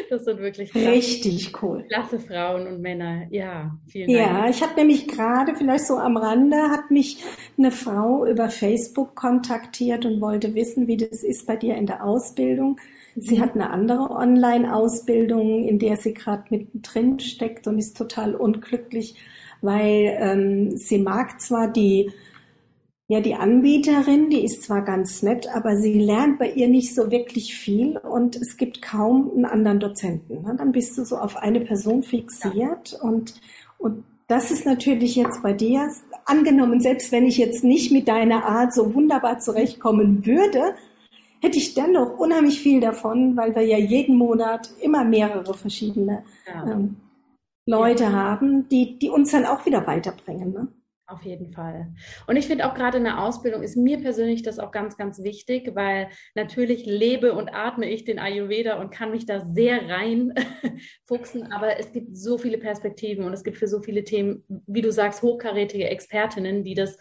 Das 0.09 0.25
sind 0.25 0.39
wirklich 0.39 0.71
klasse, 0.71 0.91
richtig 0.91 1.61
cool. 1.61 1.85
Klasse 1.87 2.19
Frauen 2.19 2.67
und 2.67 2.81
Männer. 2.81 3.27
Ja, 3.29 3.77
vielen 3.87 4.11
Dank. 4.11 4.19
Ja, 4.19 4.49
ich 4.49 4.61
habe 4.61 4.73
nämlich 4.75 5.07
gerade, 5.07 5.55
vielleicht 5.55 5.87
so 5.87 5.97
am 5.97 6.17
Rande, 6.17 6.57
hat 6.69 6.91
mich 6.91 7.23
eine 7.57 7.71
Frau 7.71 8.25
über 8.25 8.49
Facebook 8.49 9.15
kontaktiert 9.15 10.05
und 10.05 10.19
wollte 10.21 10.55
wissen, 10.55 10.87
wie 10.87 10.97
das 10.97 11.23
ist 11.23 11.47
bei 11.47 11.55
dir 11.55 11.75
in 11.75 11.85
der 11.85 12.03
Ausbildung. 12.03 12.79
Sie 13.15 13.41
hat 13.41 13.55
eine 13.55 13.69
andere 13.69 14.09
Online-Ausbildung, 14.09 15.67
in 15.67 15.79
der 15.79 15.97
sie 15.97 16.13
gerade 16.13 16.43
mittendrin 16.49 17.19
steckt 17.19 17.67
und 17.67 17.77
ist 17.77 17.97
total 17.97 18.35
unglücklich, 18.35 19.15
weil 19.61 20.17
ähm, 20.19 20.77
sie 20.77 20.97
mag 20.97 21.41
zwar 21.41 21.67
die 21.67 22.11
ja, 23.11 23.19
die 23.19 23.35
Anbieterin, 23.35 24.29
die 24.29 24.45
ist 24.45 24.63
zwar 24.63 24.83
ganz 24.85 25.21
nett, 25.21 25.53
aber 25.53 25.75
sie 25.75 25.99
lernt 25.99 26.39
bei 26.39 26.49
ihr 26.49 26.69
nicht 26.69 26.95
so 26.95 27.11
wirklich 27.11 27.53
viel 27.53 27.97
und 27.97 28.37
es 28.37 28.55
gibt 28.55 28.81
kaum 28.81 29.31
einen 29.35 29.43
anderen 29.43 29.81
Dozenten. 29.81 30.43
Ne? 30.43 30.55
Dann 30.57 30.71
bist 30.71 30.97
du 30.97 31.03
so 31.03 31.17
auf 31.17 31.35
eine 31.35 31.59
Person 31.59 32.03
fixiert 32.03 32.93
ja. 32.93 33.01
und, 33.01 33.33
und 33.79 34.05
das 34.29 34.49
ist 34.49 34.65
natürlich 34.65 35.17
jetzt 35.17 35.43
bei 35.43 35.51
dir 35.51 35.89
angenommen, 36.23 36.79
selbst 36.79 37.11
wenn 37.11 37.25
ich 37.25 37.37
jetzt 37.37 37.65
nicht 37.65 37.91
mit 37.91 38.07
deiner 38.07 38.45
Art 38.45 38.73
so 38.73 38.95
wunderbar 38.95 39.39
zurechtkommen 39.39 40.25
würde, 40.25 40.75
hätte 41.41 41.57
ich 41.57 41.74
dennoch 41.74 42.17
unheimlich 42.17 42.62
viel 42.62 42.79
davon, 42.79 43.36
weil 43.36 43.55
wir 43.55 43.63
ja 43.63 43.77
jeden 43.77 44.15
Monat 44.15 44.69
immer 44.81 45.03
mehrere 45.03 45.53
verschiedene 45.53 46.24
ja. 46.48 46.71
ähm, 46.71 46.98
Leute 47.65 48.03
ja. 48.03 48.12
haben, 48.12 48.69
die, 48.69 48.98
die 49.00 49.10
uns 49.10 49.31
dann 49.31 49.45
auch 49.45 49.65
wieder 49.65 49.86
weiterbringen. 49.88 50.53
Ne? 50.53 50.67
Auf 51.12 51.24
jeden 51.24 51.51
Fall. 51.51 51.93
Und 52.25 52.38
ich 52.38 52.48
finde 52.48 52.65
auch 52.65 52.74
gerade 52.74 52.98
in 52.98 53.03
der 53.03 53.21
Ausbildung 53.21 53.63
ist 53.63 53.75
mir 53.75 54.00
persönlich 54.00 54.43
das 54.43 54.60
auch 54.60 54.71
ganz, 54.71 54.95
ganz 54.95 55.21
wichtig, 55.24 55.71
weil 55.75 56.07
natürlich 56.36 56.86
lebe 56.86 57.33
und 57.33 57.50
atme 57.50 57.89
ich 57.89 58.05
den 58.05 58.17
Ayurveda 58.17 58.79
und 58.79 58.91
kann 58.91 59.12
mich 59.12 59.25
da 59.25 59.41
sehr 59.41 59.89
rein 59.89 60.33
fuchsen. 61.05 61.51
Aber 61.51 61.77
es 61.77 61.91
gibt 61.91 62.15
so 62.15 62.38
viele 62.38 62.57
Perspektiven 62.57 63.25
und 63.25 63.33
es 63.33 63.43
gibt 63.43 63.57
für 63.57 63.67
so 63.67 63.81
viele 63.81 64.05
Themen, 64.05 64.45
wie 64.67 64.81
du 64.81 64.91
sagst, 64.91 65.21
hochkarätige 65.21 65.89
Expertinnen, 65.89 66.63
die 66.63 66.75
das 66.75 66.98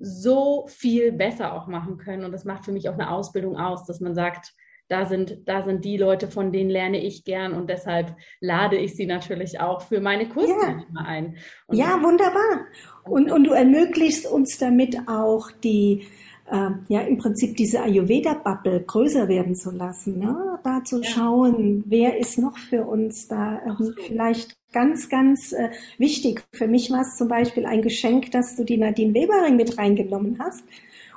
so 0.00 0.66
viel 0.68 1.12
besser 1.12 1.52
auch 1.52 1.66
machen 1.66 1.98
können. 1.98 2.24
Und 2.24 2.32
das 2.32 2.44
macht 2.44 2.64
für 2.64 2.72
mich 2.72 2.88
auch 2.88 2.94
eine 2.94 3.10
Ausbildung 3.10 3.56
aus, 3.56 3.84
dass 3.84 4.00
man 4.00 4.14
sagt, 4.14 4.54
da 4.88 5.04
sind, 5.04 5.46
da 5.46 5.64
sind 5.64 5.84
die 5.84 5.98
Leute, 5.98 6.28
von 6.28 6.50
denen 6.50 6.70
lerne 6.70 7.02
ich 7.02 7.24
gern 7.24 7.52
und 7.52 7.68
deshalb 7.68 8.16
lade 8.40 8.76
ich 8.76 8.96
sie 8.96 9.04
natürlich 9.04 9.60
auch 9.60 9.82
für 9.82 10.00
meine 10.00 10.28
Kurse 10.28 10.48
ja. 10.48 10.84
ein. 11.04 11.36
Und 11.66 11.76
ja, 11.76 12.02
wunderbar. 12.02 12.66
Und, 13.04 13.30
und 13.30 13.44
du 13.44 13.52
ermöglichst 13.52 14.26
uns 14.26 14.56
damit 14.56 14.96
auch 15.06 15.50
die, 15.62 16.06
äh, 16.50 16.70
ja, 16.88 17.00
im 17.02 17.18
Prinzip 17.18 17.56
diese 17.56 17.82
Ayurveda-Bubble 17.82 18.84
größer 18.86 19.28
werden 19.28 19.54
zu 19.54 19.70
lassen, 19.70 20.18
ne? 20.18 20.58
da 20.64 20.82
zu 20.84 21.00
ja. 21.02 21.04
schauen, 21.04 21.84
wer 21.86 22.18
ist 22.18 22.38
noch 22.38 22.56
für 22.58 22.84
uns 22.84 23.28
da 23.28 23.60
ähm, 23.66 23.94
vielleicht 24.06 24.56
ganz, 24.72 25.08
ganz 25.08 25.52
äh, 25.52 25.70
wichtig. 25.98 26.44
Für 26.52 26.66
mich 26.66 26.90
war 26.90 27.00
es 27.02 27.16
zum 27.16 27.28
Beispiel 27.28 27.66
ein 27.66 27.82
Geschenk, 27.82 28.30
dass 28.32 28.56
du 28.56 28.64
die 28.64 28.76
Nadine 28.76 29.14
Webering 29.14 29.56
mit 29.56 29.78
reingenommen 29.78 30.38
hast 30.38 30.64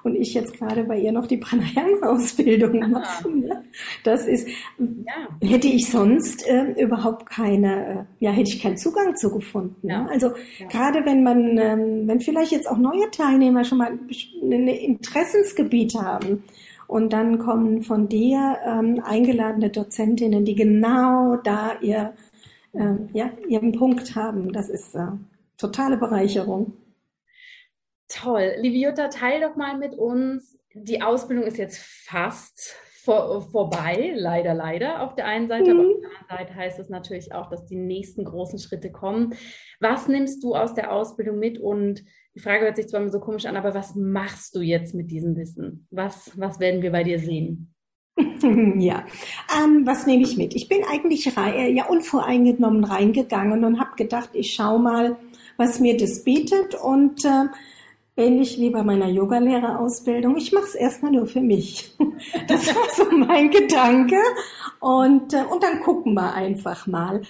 und 0.03 0.15
ich 0.15 0.33
jetzt 0.33 0.53
gerade 0.53 0.83
bei 0.83 0.99
ihr 0.99 1.11
noch 1.11 1.27
die 1.27 1.37
Pranayama-Ausbildung 1.37 2.91
mache. 2.91 3.29
Ne? 3.29 3.63
Das 4.03 4.27
ist, 4.27 4.47
ja. 4.77 5.47
hätte 5.47 5.67
ich 5.67 5.89
sonst 5.89 6.47
äh, 6.47 6.71
überhaupt 6.81 7.27
keine, 7.27 7.85
äh, 7.85 8.03
ja, 8.19 8.31
hätte 8.31 8.51
ich 8.51 8.61
keinen 8.61 8.77
Zugang 8.77 9.15
zu 9.15 9.31
gefunden. 9.31 9.87
Ne? 9.87 9.93
Ja. 9.93 10.03
Ne? 10.03 10.09
Also 10.11 10.27
ja. 10.59 10.67
gerade 10.67 11.05
wenn 11.05 11.23
man, 11.23 11.57
ähm, 11.57 12.07
wenn 12.07 12.19
vielleicht 12.19 12.51
jetzt 12.51 12.69
auch 12.69 12.77
neue 12.77 13.09
Teilnehmer 13.11 13.63
schon 13.63 13.77
mal 13.77 13.91
ein 13.91 14.67
Interessensgebiet 14.67 15.95
haben, 15.95 16.43
und 16.87 17.13
dann 17.13 17.39
kommen 17.39 17.83
von 17.83 18.09
dir 18.09 18.57
ähm, 18.65 19.01
eingeladene 19.05 19.69
Dozentinnen, 19.69 20.43
die 20.43 20.55
genau 20.55 21.37
da 21.37 21.79
ihr 21.79 22.11
äh, 22.73 22.95
ja, 23.13 23.29
ihren 23.47 23.71
Punkt 23.71 24.15
haben. 24.15 24.51
Das 24.51 24.69
ist 24.69 24.95
äh, 24.95 25.07
totale 25.57 25.95
Bereicherung. 25.95 26.73
Toll. 28.13 28.55
Liebe 28.57 28.77
Jutta, 28.77 29.07
teil 29.07 29.41
doch 29.41 29.55
mal 29.55 29.77
mit 29.77 29.93
uns. 29.95 30.57
Die 30.73 31.01
Ausbildung 31.01 31.45
ist 31.45 31.57
jetzt 31.57 31.79
fast 31.79 32.75
vor, 33.03 33.41
vorbei, 33.41 34.13
leider, 34.15 34.53
leider 34.53 35.01
auf 35.01 35.15
der 35.15 35.25
einen 35.25 35.47
Seite, 35.47 35.73
mhm. 35.73 35.79
aber 35.79 35.89
auf 35.89 35.95
der 35.95 36.09
anderen 36.09 36.27
Seite 36.29 36.55
heißt 36.55 36.79
es 36.79 36.89
natürlich 36.89 37.33
auch, 37.33 37.49
dass 37.49 37.65
die 37.65 37.75
nächsten 37.75 38.25
großen 38.25 38.59
Schritte 38.59 38.91
kommen. 38.91 39.33
Was 39.79 40.07
nimmst 40.07 40.43
du 40.43 40.55
aus 40.55 40.73
der 40.73 40.91
Ausbildung 40.91 41.39
mit 41.39 41.59
und 41.59 42.03
die 42.35 42.39
Frage 42.39 42.65
hört 42.65 42.75
sich 42.77 42.87
zwar 42.87 43.09
so 43.09 43.19
komisch 43.19 43.45
an, 43.45 43.57
aber 43.57 43.73
was 43.73 43.95
machst 43.95 44.55
du 44.55 44.61
jetzt 44.61 44.93
mit 44.93 45.11
diesem 45.11 45.35
Wissen? 45.35 45.87
Was, 45.89 46.31
was 46.39 46.59
werden 46.59 46.81
wir 46.81 46.91
bei 46.91 47.03
dir 47.03 47.19
sehen? 47.19 47.73
ja, 48.17 49.05
ähm, 49.57 49.85
was 49.85 50.05
nehme 50.05 50.23
ich 50.23 50.37
mit? 50.37 50.53
Ich 50.53 50.67
bin 50.67 50.83
eigentlich 50.89 51.35
rei 51.35 51.69
ja 51.69 51.87
unvoreingenommen 51.87 52.83
reingegangen 52.83 53.63
und 53.65 53.79
habe 53.79 53.95
gedacht, 53.95 54.29
ich 54.33 54.53
schaue 54.53 54.79
mal, 54.79 55.17
was 55.57 55.79
mir 55.79 55.97
das 55.97 56.23
bietet 56.23 56.75
und 56.75 57.25
äh, 57.25 57.45
ähnlich 58.17 58.59
wie 58.59 58.69
bei 58.69 58.83
meiner 58.83 59.07
Yogalehrerausbildung, 59.07 60.37
ich 60.37 60.51
mache 60.51 60.65
es 60.65 60.75
erstmal 60.75 61.11
nur 61.11 61.27
für 61.27 61.41
mich. 61.41 61.95
Das 62.47 62.67
war 62.67 62.87
so 62.95 63.05
mein 63.15 63.49
Gedanke 63.49 64.17
und 64.79 65.33
äh, 65.33 65.43
und 65.51 65.63
dann 65.63 65.79
gucken 65.81 66.13
wir 66.13 66.33
einfach 66.33 66.85
mal. 66.85 67.21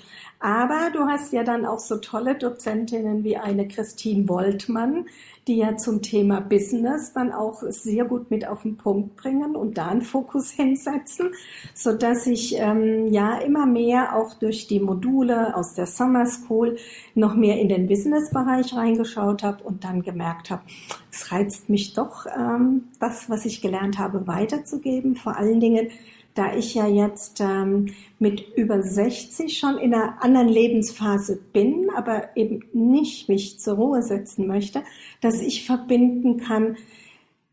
Aber 0.42 0.90
du 0.92 1.06
hast 1.06 1.34
ja 1.34 1.44
dann 1.44 1.68
auch 1.68 1.78
so 1.78 1.98
tolle 1.98 2.34
Dozentinnen 2.34 3.24
wie 3.24 3.38
eine 3.38 3.68
Christine 3.68 4.28
Woltmann, 4.28 5.06
die 5.48 5.58
ja 5.58 5.78
zum 5.78 6.02
Thema 6.02 6.42
Business 6.42 7.14
dann 7.14 7.32
auch 7.32 7.62
sehr 7.70 8.06
gut 8.06 8.32
mit 8.32 8.48
auf 8.48 8.64
den 8.64 8.76
Punkt 8.76 9.18
bringen 9.18 9.56
und 9.56 9.78
da 9.78 9.90
einen 9.90 10.02
Fokus 10.02 10.50
hinsetzen, 10.50 11.32
so 11.76 11.94
dass 11.94 12.26
ich 12.26 12.56
ähm, 12.58 13.14
ja 13.14 13.38
immer 13.38 13.68
mehr 13.68 14.16
auch 14.16 14.34
durch 14.34 14.66
die 14.66 14.80
Module 14.80 15.56
aus 15.56 15.76
der 15.76 15.86
Summer 15.86 16.26
School 16.26 16.78
noch 17.14 17.36
mehr 17.36 17.60
in 17.60 17.70
den 17.70 17.86
Business-Bereich 17.86 18.76
reingeschaut 18.76 19.44
habe 19.44 19.64
und 19.64 19.84
dann 19.84 20.02
gemerkt 20.02 20.50
habe, 20.50 20.64
es 21.12 21.32
reizt 21.32 21.70
mich 21.70 21.94
doch, 21.94 22.26
ähm, 22.26 22.86
das, 23.00 23.30
was 23.30 23.46
ich 23.46 23.62
gelernt 23.62 24.00
habe, 24.00 24.26
weiterzugeben. 24.26 25.16
Vor 25.16 25.38
allen 25.38 25.60
Dingen, 25.60 25.90
da 26.34 26.56
ich 26.56 26.74
ja 26.74 26.88
jetzt 26.88 27.42
ähm, 27.42 27.88
mit 28.22 28.56
über 28.56 28.84
60 28.84 29.58
schon 29.58 29.80
in 29.80 29.96
einer 29.96 30.24
anderen 30.24 30.48
Lebensphase 30.48 31.42
bin, 31.52 31.90
aber 31.96 32.30
eben 32.36 32.64
nicht 32.72 33.28
mich 33.28 33.60
zur 33.60 33.76
Ruhe 33.76 34.04
setzen 34.04 34.46
möchte, 34.48 34.84
dass 35.22 35.42
ich 35.42 35.66
verbinden 35.66 36.38
kann, 36.38 36.78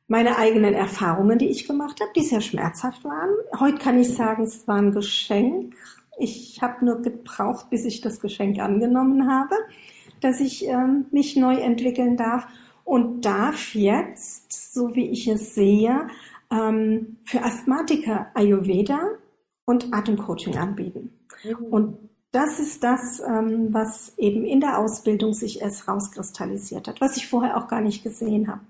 meine 0.08 0.36
eigenen 0.36 0.74
Erfahrungen, 0.74 1.38
die 1.38 1.48
ich 1.48 1.66
gemacht 1.66 2.00
habe, 2.00 2.10
die 2.14 2.22
sehr 2.22 2.42
schmerzhaft 2.42 3.04
waren. 3.04 3.30
Heute 3.58 3.78
kann 3.78 3.98
ich 3.98 4.14
sagen, 4.14 4.44
es 4.44 4.68
war 4.68 4.76
ein 4.76 4.92
Geschenk. 4.92 5.74
Ich 6.18 6.60
habe 6.60 6.84
nur 6.84 7.00
gebraucht, 7.00 7.70
bis 7.70 7.86
ich 7.86 8.02
das 8.02 8.20
Geschenk 8.20 8.58
angenommen 8.58 9.30
habe, 9.30 9.54
dass 10.20 10.40
ich 10.40 10.66
ähm, 10.66 11.06
mich 11.10 11.36
neu 11.36 11.54
entwickeln 11.56 12.16
darf 12.16 12.46
und 12.84 13.24
darf 13.24 13.74
jetzt, 13.74 14.74
so 14.74 14.94
wie 14.94 15.06
ich 15.06 15.28
es 15.28 15.54
sehe, 15.54 16.08
ähm, 16.50 17.16
für 17.24 17.42
Asthmatiker 17.42 18.30
Ayurveda 18.34 19.00
und 19.68 19.92
Atemcoaching 19.92 20.56
anbieten. 20.56 21.12
Mhm. 21.44 21.64
Und 21.66 21.98
das 22.32 22.58
ist 22.58 22.82
das, 22.82 23.20
ähm, 23.20 23.68
was 23.72 24.16
eben 24.18 24.44
in 24.44 24.60
der 24.60 24.78
Ausbildung 24.78 25.32
sich 25.32 25.60
erst 25.60 25.88
rauskristallisiert 25.88 26.88
hat, 26.88 27.00
was 27.00 27.16
ich 27.16 27.28
vorher 27.28 27.56
auch 27.56 27.68
gar 27.68 27.80
nicht 27.80 28.02
gesehen 28.02 28.48
habe 28.48 28.60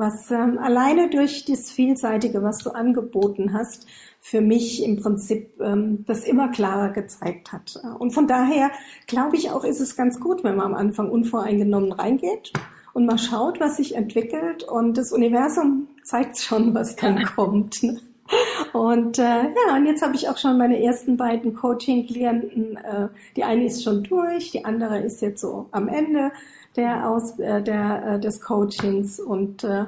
was 0.00 0.30
ähm, 0.30 0.58
alleine 0.58 1.10
durch 1.10 1.44
das 1.44 1.70
Vielseitige, 1.70 2.42
was 2.42 2.58
du 2.58 2.70
angeboten 2.70 3.52
hast, 3.52 3.86
für 4.18 4.40
mich 4.40 4.82
im 4.82 4.96
Prinzip 4.96 5.60
ähm, 5.60 6.06
das 6.06 6.24
immer 6.24 6.48
klarer 6.48 6.88
gezeigt 6.88 7.52
hat. 7.52 7.78
Und 7.98 8.12
von 8.12 8.26
daher 8.26 8.70
glaube 9.06 9.36
ich 9.36 9.50
auch, 9.50 9.62
ist 9.62 9.80
es 9.80 9.96
ganz 9.96 10.18
gut, 10.18 10.42
wenn 10.42 10.56
man 10.56 10.66
am 10.66 10.74
Anfang 10.74 11.10
unvoreingenommen 11.10 11.92
reingeht 11.92 12.54
und 12.94 13.04
mal 13.04 13.18
schaut, 13.18 13.60
was 13.60 13.76
sich 13.76 13.94
entwickelt 13.94 14.64
und 14.64 14.96
das 14.96 15.12
Universum 15.12 15.88
zeigt 16.02 16.38
schon, 16.38 16.74
was 16.74 16.96
dann 16.96 17.22
kommt. 17.36 17.82
Ne? 17.82 18.00
Und 18.72 19.18
äh, 19.18 19.22
ja, 19.22 19.76
und 19.76 19.86
jetzt 19.86 20.02
habe 20.02 20.14
ich 20.14 20.28
auch 20.28 20.38
schon 20.38 20.56
meine 20.56 20.82
ersten 20.82 21.16
beiden 21.16 21.54
Coaching-Klienten. 21.54 22.76
Äh, 22.76 23.08
die 23.36 23.44
eine 23.44 23.64
ist 23.64 23.82
schon 23.82 24.04
durch, 24.04 24.52
die 24.52 24.64
andere 24.64 25.00
ist 25.00 25.20
jetzt 25.22 25.40
so 25.40 25.68
am 25.72 25.88
Ende 25.88 26.30
der 26.76 27.08
aus 27.08 27.38
äh, 27.38 27.62
der 27.62 28.04
äh, 28.06 28.20
des 28.20 28.40
Coachings 28.40 29.18
und 29.18 29.64
äh, 29.64 29.86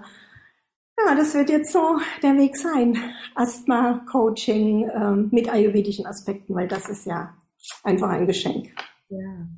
ja, 0.98 1.14
das 1.16 1.34
wird 1.34 1.50
jetzt 1.50 1.72
so 1.72 1.98
der 2.22 2.36
Weg 2.36 2.56
sein. 2.56 2.96
Asthma-Coaching 3.34 4.90
ähm, 4.94 5.28
mit 5.32 5.48
ayurvedischen 5.48 6.06
Aspekten, 6.06 6.54
weil 6.54 6.68
das 6.68 6.88
ist 6.88 7.06
ja 7.06 7.34
einfach 7.82 8.10
ein 8.10 8.26
Geschenk. 8.26 8.68
Ja. 9.08 9.48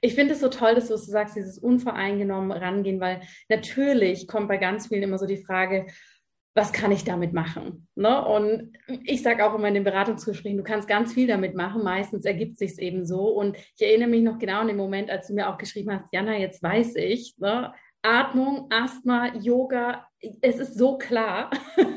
Ich 0.00 0.14
finde 0.14 0.34
es 0.34 0.40
so 0.40 0.48
toll, 0.48 0.74
dass 0.74 0.88
du 0.88 0.96
sagst, 0.96 1.36
dieses 1.36 1.58
unvoreingenommen 1.58 2.50
rangehen, 2.50 3.00
weil 3.00 3.22
natürlich 3.48 4.26
kommt 4.26 4.48
bei 4.48 4.56
ganz 4.56 4.88
vielen 4.88 5.04
immer 5.04 5.18
so 5.18 5.26
die 5.26 5.42
Frage, 5.42 5.86
was 6.54 6.72
kann 6.72 6.92
ich 6.92 7.04
damit 7.04 7.32
machen? 7.32 7.88
Ne? 7.94 8.24
Und 8.24 8.72
ich 9.04 9.22
sage 9.22 9.44
auch 9.44 9.54
immer 9.54 9.68
in 9.68 9.74
den 9.74 9.84
Beratungsgesprächen, 9.84 10.58
du 10.58 10.64
kannst 10.64 10.86
ganz 10.86 11.14
viel 11.14 11.26
damit 11.26 11.54
machen. 11.54 11.82
Meistens 11.82 12.24
ergibt 12.24 12.58
sich 12.58 12.78
eben 12.78 13.06
so. 13.06 13.28
Und 13.28 13.56
ich 13.56 13.86
erinnere 13.86 14.08
mich 14.08 14.22
noch 14.22 14.38
genau 14.38 14.60
an 14.60 14.68
den 14.68 14.76
Moment, 14.76 15.10
als 15.10 15.28
du 15.28 15.34
mir 15.34 15.48
auch 15.48 15.58
geschrieben 15.58 15.92
hast, 15.92 16.12
Jana, 16.12 16.36
jetzt 16.36 16.62
weiß 16.62 16.96
ich, 16.96 17.36
ne? 17.38 17.72
Atmung, 18.02 18.66
Asthma, 18.70 19.32
Yoga, 19.36 20.06
es 20.40 20.58
ist 20.58 20.76
so 20.76 20.98
klar. 20.98 21.50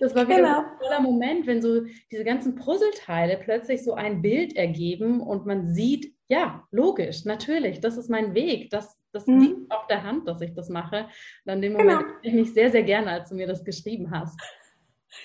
Das 0.00 0.14
war 0.14 0.28
wieder 0.28 0.36
genau. 0.36 0.58
ein 0.60 0.78
toller 0.80 1.00
Moment, 1.00 1.46
wenn 1.46 1.62
so 1.62 1.82
diese 2.10 2.24
ganzen 2.24 2.54
Puzzleteile 2.54 3.36
plötzlich 3.36 3.82
so 3.82 3.94
ein 3.94 4.22
Bild 4.22 4.56
ergeben 4.56 5.20
und 5.20 5.46
man 5.46 5.74
sieht, 5.74 6.14
ja, 6.28 6.64
logisch, 6.70 7.24
natürlich, 7.24 7.80
das 7.80 7.96
ist 7.96 8.10
mein 8.10 8.34
Weg, 8.34 8.70
das, 8.70 8.97
das 9.12 9.26
mhm. 9.26 9.40
liegt 9.40 9.70
auf 9.70 9.86
der 9.86 10.02
Hand, 10.02 10.26
dass 10.28 10.40
ich 10.40 10.54
das 10.54 10.68
mache. 10.68 11.06
Und 11.44 11.52
an 11.52 11.62
dem 11.62 11.72
Moment 11.72 12.00
genau. 12.00 12.12
ich 12.22 12.32
mich 12.32 12.52
sehr, 12.52 12.70
sehr 12.70 12.82
gerne, 12.82 13.10
als 13.10 13.30
du 13.30 13.34
mir 13.34 13.46
das 13.46 13.64
geschrieben 13.64 14.10
hast. 14.10 14.38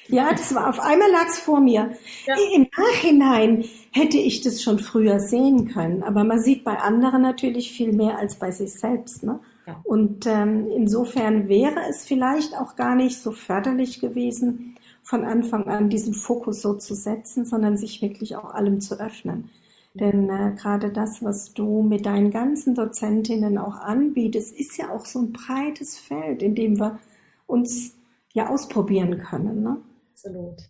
Ja, 0.08 0.32
das 0.32 0.54
war 0.56 0.70
auf 0.70 0.80
einmal 0.80 1.12
lag 1.12 1.28
es 1.28 1.40
vor 1.40 1.60
mir. 1.60 1.92
Ja. 2.26 2.36
Im 2.54 2.68
Nachhinein 2.78 3.66
hätte 3.92 4.18
ich 4.18 4.42
das 4.42 4.62
schon 4.62 4.80
früher 4.80 5.20
sehen 5.20 5.68
können, 5.70 6.04
aber 6.04 6.24
man 6.24 6.40
sieht 6.40 6.64
bei 6.64 6.78
anderen 6.78 7.22
natürlich 7.22 7.72
viel 7.72 7.92
mehr 7.92 8.18
als 8.18 8.36
bei 8.40 8.52
sich 8.52 8.74
selbst. 8.74 9.24
Ne? 9.24 9.40
Ja. 9.68 9.82
Und 9.84 10.26
ähm, 10.26 10.70
insofern 10.76 11.50
wäre 11.50 11.82
es 11.90 12.06
vielleicht 12.06 12.56
auch 12.56 12.76
gar 12.76 12.96
nicht 12.96 13.22
so 13.22 13.32
förderlich 13.32 14.00
gewesen, 14.00 14.78
von 15.02 15.26
Anfang 15.26 15.68
an 15.68 15.90
diesen 15.90 16.14
Fokus 16.14 16.62
so 16.62 16.76
zu 16.76 16.96
setzen, 16.96 17.46
sondern 17.46 17.76
sich 17.76 18.02
wirklich 18.02 18.38
auch 18.38 18.54
allem 18.54 18.80
zu 18.80 19.00
öffnen. 19.00 19.50
Denn 19.94 20.30
äh, 20.30 20.56
gerade 20.58 20.92
das, 20.92 21.24
was 21.24 21.54
du 21.54 21.84
mit 21.84 22.06
deinen 22.06 22.32
ganzen 22.32 22.74
Dozentinnen 22.74 23.58
auch 23.58 23.76
anbietest, 23.76 24.58
ist 24.60 24.78
ja 24.78 24.90
auch 24.92 25.06
so 25.06 25.20
ein 25.20 25.32
breites 25.32 26.00
Feld, 26.00 26.42
in 26.42 26.56
dem 26.56 26.80
wir 26.80 27.00
uns 27.46 27.96
ja 28.34 28.50
ausprobieren 28.50 29.20
können. 29.20 29.62
Ne? 29.62 29.78
Absolut. 30.12 30.64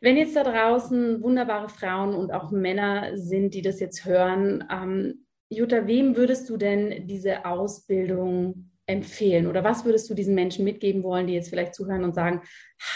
Wenn 0.00 0.16
jetzt 0.16 0.36
da 0.36 0.44
draußen 0.44 1.22
wunderbare 1.22 1.68
Frauen 1.68 2.14
und 2.14 2.32
auch 2.32 2.50
Männer 2.50 3.16
sind, 3.16 3.54
die 3.54 3.62
das 3.62 3.80
jetzt 3.80 4.04
hören, 4.04 4.64
ähm, 4.70 5.26
Jutta, 5.48 5.86
wem 5.86 6.16
würdest 6.16 6.48
du 6.48 6.56
denn 6.56 7.06
diese 7.06 7.44
Ausbildung 7.44 8.70
empfehlen? 8.86 9.46
Oder 9.46 9.64
was 9.64 9.84
würdest 9.84 10.08
du 10.08 10.14
diesen 10.14 10.34
Menschen 10.34 10.64
mitgeben 10.64 11.02
wollen, 11.02 11.26
die 11.26 11.34
jetzt 11.34 11.50
vielleicht 11.50 11.74
zuhören 11.74 12.04
und 12.04 12.14
sagen, 12.14 12.42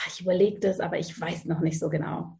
ich 0.08 0.20
überlege 0.20 0.60
das, 0.60 0.80
aber 0.80 0.98
ich 0.98 1.20
weiß 1.20 1.44
noch 1.44 1.60
nicht 1.60 1.78
so 1.78 1.90
genau? 1.90 2.38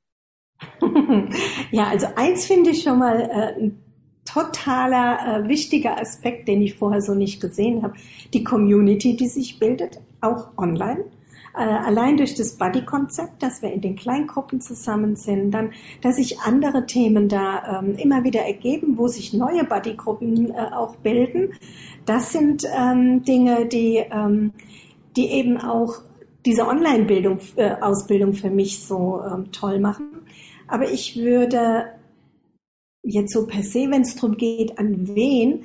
ja, 1.71 1.89
also 1.89 2.07
eins 2.17 2.47
finde 2.47 2.71
ich 2.71 2.83
schon 2.83 2.99
mal 2.99 3.21
äh, 3.21 3.61
ein 3.61 3.79
totaler 4.25 5.45
äh, 5.45 5.49
wichtiger 5.49 6.01
Aspekt, 6.01 6.49
den 6.49 6.63
ich 6.63 6.75
vorher 6.75 7.01
so 7.01 7.15
nicht 7.15 7.41
gesehen 7.41 7.83
habe. 7.83 7.95
Die 8.33 8.45
Community, 8.45 9.17
die 9.17 9.29
sich 9.29 9.59
bildet, 9.59 10.01
auch 10.21 10.49
online. 10.57 11.05
Äh, 11.57 11.61
allein 11.61 12.19
durch 12.19 12.35
das 12.35 12.59
Buddy-Konzept, 12.59 13.43
dass 13.43 13.63
wir 13.63 13.73
in 13.73 13.81
den 13.81 13.97
Kleingruppen 13.97 14.61
zusammen 14.61 15.17
sind, 15.17 15.53
dann, 15.53 15.73
dass 16.03 16.17
sich 16.17 16.41
andere 16.41 16.85
Themen 16.85 17.29
da 17.29 17.81
ähm, 17.81 17.95
immer 17.97 18.25
wieder 18.25 18.43
ergeben, 18.43 18.99
wo 18.99 19.09
sich 19.09 19.33
neue 19.33 19.65
Buddy-Gruppen 19.65 20.51
äh, 20.51 20.75
auch 20.75 20.97
bilden. 20.97 21.55
Das 22.05 22.33
sind 22.33 22.65
ähm, 22.77 23.25
Dinge, 23.25 23.67
die, 23.67 24.05
ähm, 24.11 24.53
die 25.17 25.31
eben 25.31 25.57
auch 25.57 26.03
diese 26.47 26.67
Online-Bildung, 26.67 27.41
äh, 27.57 27.75
Ausbildung 27.81 28.33
für 28.33 28.51
mich 28.51 28.85
so 28.85 29.21
ähm, 29.23 29.53
toll 29.53 29.81
machen. 29.81 30.23
Aber 30.69 30.91
ich 30.91 31.17
würde 31.17 31.87
jetzt 33.03 33.33
so 33.33 33.47
per 33.47 33.63
se, 33.63 33.91
wenn 33.91 34.03
es 34.03 34.15
darum 34.15 34.37
geht, 34.37 34.79
an 34.79 35.15
wen, 35.15 35.65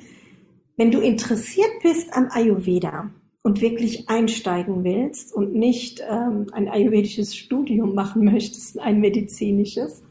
wenn 0.76 0.90
du 0.90 1.00
interessiert 1.00 1.70
bist 1.82 2.14
am 2.14 2.28
Ayurveda 2.30 3.10
und 3.42 3.60
wirklich 3.60 4.08
einsteigen 4.08 4.84
willst 4.84 5.34
und 5.34 5.54
nicht 5.54 6.02
ähm, 6.08 6.46
ein 6.52 6.68
ayurvedisches 6.68 7.36
Studium 7.36 7.94
machen 7.94 8.24
möchtest, 8.32 8.78
ein 8.78 9.00
medizinisches, 9.00 10.02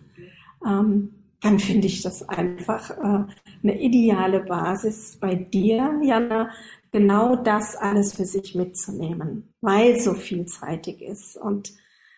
ähm, 0.65 1.09
dann 1.41 1.57
finde 1.57 1.87
ich 1.87 2.03
das 2.03 2.27
einfach 2.29 2.91
äh, 2.91 3.25
eine 3.63 3.81
ideale 3.81 4.41
Basis 4.41 5.17
bei 5.19 5.33
dir, 5.33 5.99
Jana, 6.03 6.51
genau 6.91 7.35
das 7.35 7.75
alles 7.75 8.15
für 8.15 8.25
sich 8.25 8.55
mitzunehmen, 8.55 9.53
weil 9.61 9.99
so 9.99 10.13
vielseitig 10.13 11.01
ist 11.01 11.37
und 11.37 11.73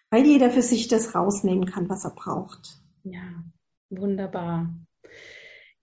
weil 0.10 0.26
jeder 0.26 0.52
für 0.52 0.62
sich 0.62 0.88
das 0.88 1.16
rausnehmen 1.16 1.66
kann, 1.66 1.90
was 1.90 2.06
er 2.06 2.12
braucht. 2.12 2.78
Ja, 3.04 3.44
wunderbar. 3.90 4.70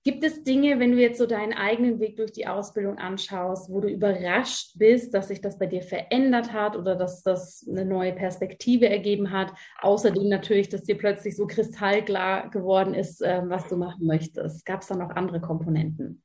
Gibt 0.02 0.24
es 0.24 0.44
Dinge, 0.44 0.78
wenn 0.78 0.92
du 0.92 0.98
jetzt 0.98 1.18
so 1.18 1.26
deinen 1.26 1.52
eigenen 1.52 2.00
Weg 2.00 2.16
durch 2.16 2.32
die 2.32 2.46
Ausbildung 2.46 2.96
anschaust, 2.96 3.70
wo 3.70 3.80
du 3.80 3.88
überrascht 3.88 4.78
bist, 4.78 5.12
dass 5.12 5.28
sich 5.28 5.42
das 5.42 5.58
bei 5.58 5.66
dir 5.66 5.82
verändert 5.82 6.54
hat 6.54 6.74
oder 6.74 6.96
dass 6.96 7.22
das 7.22 7.66
eine 7.68 7.84
neue 7.84 8.14
Perspektive 8.14 8.88
ergeben 8.88 9.30
hat? 9.30 9.52
Außerdem 9.82 10.26
natürlich, 10.28 10.70
dass 10.70 10.84
dir 10.84 10.96
plötzlich 10.96 11.36
so 11.36 11.46
kristallklar 11.46 12.48
geworden 12.48 12.94
ist, 12.94 13.20
ähm, 13.22 13.50
was 13.50 13.68
du 13.68 13.76
machen 13.76 14.06
möchtest. 14.06 14.64
Gab 14.64 14.80
es 14.80 14.86
da 14.86 14.96
noch 14.96 15.10
andere 15.10 15.42
Komponenten? 15.42 16.22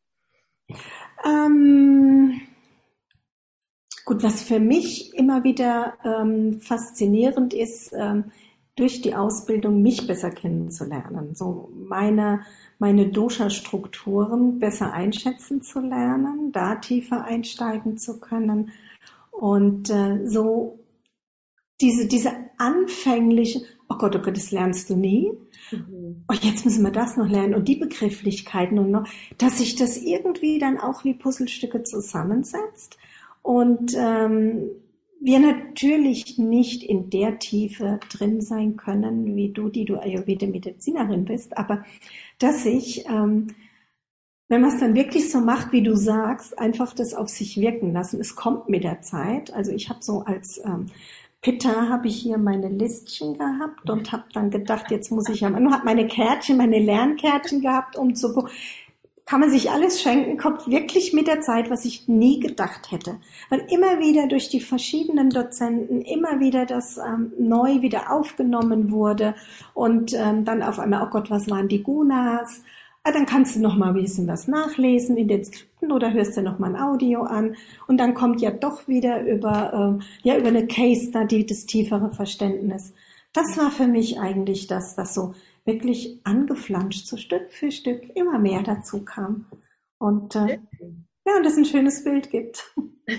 Ähm, 1.26 2.40
Gut, 4.06 4.22
was 4.22 4.44
für 4.44 4.60
mich 4.60 5.16
immer 5.16 5.44
wieder 5.44 5.96
ähm, 6.06 6.62
faszinierend 6.62 7.56
ist, 7.56 7.92
ähm, 7.98 8.26
durch 8.76 9.02
die 9.02 9.16
Ausbildung 9.16 9.82
mich 9.82 10.06
besser 10.06 10.30
kennenzulernen, 10.30 11.34
so 11.34 11.72
meine, 11.74 12.42
meine 12.78 13.08
Dosha-Strukturen 13.08 14.60
besser 14.60 14.94
einschätzen 14.94 15.62
zu 15.62 15.80
lernen, 15.80 16.52
da 16.52 16.76
tiefer 16.76 17.24
einsteigen 17.24 17.98
zu 17.98 18.20
können 18.20 18.72
und 19.32 19.90
äh, 19.90 20.28
so 20.28 20.80
diese, 21.82 22.08
diese 22.08 22.32
anfängliche, 22.58 23.62
oh 23.90 23.96
Gott, 23.98 24.16
oh 24.16 24.20
Gott, 24.20 24.38
das 24.38 24.52
lernst 24.52 24.90
du 24.90 24.96
nie. 24.96 25.32
Mhm. 25.72 26.26
Oh, 26.30 26.36
jetzt 26.40 26.66
müssen 26.66 26.84
wir 26.84 26.92
das 26.92 27.18
noch 27.18 27.28
lernen 27.28 27.56
und 27.56 27.68
die 27.68 27.76
Begrifflichkeiten 27.78 28.78
und 28.78 28.92
noch, 28.92 29.08
dass 29.38 29.58
sich 29.58 29.76
das 29.76 29.98
irgendwie 29.98 30.60
dann 30.60 30.78
auch 30.78 31.04
wie 31.04 31.14
Puzzlestücke 31.14 31.84
zusammensetzt 31.84 32.98
und 33.46 33.94
ähm, 33.96 34.72
wir 35.22 35.40
natürlich 35.40 36.40
nicht 36.40 36.82
in 36.84 37.12
der 37.12 37.38
Tiefe 37.38 38.00
drin 38.12 38.42
sein 38.42 38.76
können, 38.76 39.36
wie 39.36 39.50
du, 39.50 39.70
die 39.70 39.86
du 39.86 39.98
Ayurveda-Medizinerin 39.98 41.26
bist, 41.26 41.56
aber 41.56 41.86
dass 42.40 42.66
ich 42.66 43.06
ähm, 43.08 43.48
wenn 44.48 44.62
man 44.62 44.72
es 44.72 44.80
dann 44.80 44.94
wirklich 44.96 45.32
so 45.32 45.40
macht, 45.40 45.72
wie 45.72 45.82
du 45.82 45.96
sagst, 45.96 46.58
einfach 46.60 46.94
das 46.94 47.16
auf 47.16 47.30
sich 47.30 47.58
wirken 47.58 47.94
lassen. 47.94 48.20
Es 48.20 48.36
kommt 48.36 48.70
mit 48.70 48.84
der 48.84 49.02
Zeit. 49.02 49.52
Also 49.52 49.72
ich 49.72 49.90
habe 49.90 50.04
so 50.04 50.22
als 50.22 50.62
ähm, 50.64 50.86
Pitta 51.42 51.90
habe 51.90 52.08
ich 52.08 52.18
hier 52.18 52.38
meine 52.38 52.70
Listchen 52.70 53.38
gehabt 53.38 53.90
und 53.90 54.12
habe 54.12 54.26
dann 54.34 54.52
gedacht, 54.52 54.92
jetzt 54.92 55.12
muss 55.12 55.30
ich 55.30 55.42
ja, 55.42 55.50
nur 55.50 55.72
habe 55.72 55.86
meine 55.86 56.06
Kärtchen, 56.06 56.58
meine 56.58 56.78
Lernkärtchen 56.78 57.62
gehabt, 57.62 57.96
um 57.96 58.14
zu 58.14 58.48
kann 59.26 59.40
man 59.40 59.50
sich 59.50 59.72
alles 59.72 60.02
schenken, 60.02 60.38
kommt 60.38 60.68
wirklich 60.68 61.12
mit 61.12 61.28
der 61.28 61.42
Zeit, 61.42 61.72
was 61.72 61.84
ich 61.84 62.08
nie 62.08 62.40
gedacht 62.40 62.92
hätte. 62.92 63.18
Weil 63.50 63.66
immer 63.72 64.00
wieder 64.00 64.28
durch 64.28 64.50
die 64.50 64.62
verschiedenen 64.62 65.32
Dozenten 65.32 66.02
immer 66.02 66.40
wieder 66.40 66.66
das 66.66 66.98
ähm, 66.98 67.34
neu 67.40 67.82
wieder 67.82 68.12
aufgenommen 68.12 68.92
wurde 68.92 69.34
und 69.74 70.14
ähm, 70.14 70.46
dann 70.46 70.62
auf 70.62 70.78
einmal, 70.78 71.04
oh 71.04 71.10
Gott, 71.10 71.32
was 71.32 71.50
waren 71.50 71.68
die 71.68 71.82
Gunas? 71.82 72.62
Ah, 73.04 73.12
dann 73.12 73.26
kannst 73.26 73.56
du 73.56 73.62
noch 73.62 73.76
mal 73.76 73.90
ein 73.90 74.02
bisschen 74.02 74.28
was 74.28 74.48
nachlesen 74.48 75.18
in 75.18 75.28
den 75.28 75.44
Skripten 75.44 75.92
oder 75.92 76.12
hörst 76.12 76.38
dir 76.38 76.42
noch 76.42 76.60
mal 76.60 76.76
ein 76.76 76.82
Audio 76.82 77.22
an 77.22 77.56
und 77.88 77.98
dann 77.98 78.16
kommt 78.16 78.42
ja 78.42 78.50
doch 78.52 78.88
wieder 78.88 79.22
über 79.24 80.00
äh, 80.00 80.28
ja 80.28 80.38
über 80.38 80.48
eine 80.48 80.66
Case 80.68 81.10
Study 81.10 81.46
das 81.46 81.66
tiefere 81.66 82.12
Verständnis. 82.12 82.94
Das 83.34 83.58
war 83.58 83.70
für 83.70 83.88
mich 83.88 84.20
eigentlich 84.20 84.68
das, 84.68 84.98
was 84.98 85.14
so 85.14 85.34
wirklich 85.66 86.22
angeflanscht, 86.24 87.08
so 87.08 87.18
Stück 87.18 87.52
für 87.52 87.72
Stück 87.72 88.16
immer 88.16 88.40
mehr 88.40 88.64
dazu 88.64 89.04
kam. 89.04 89.48
Und 89.98 90.36
äh, 90.36 90.60
ja, 91.26 91.38
und 91.38 91.46
es 91.46 91.58
ein 91.58 91.66
schönes 91.66 92.04
Bild 92.04 92.30
gibt. 92.30 92.74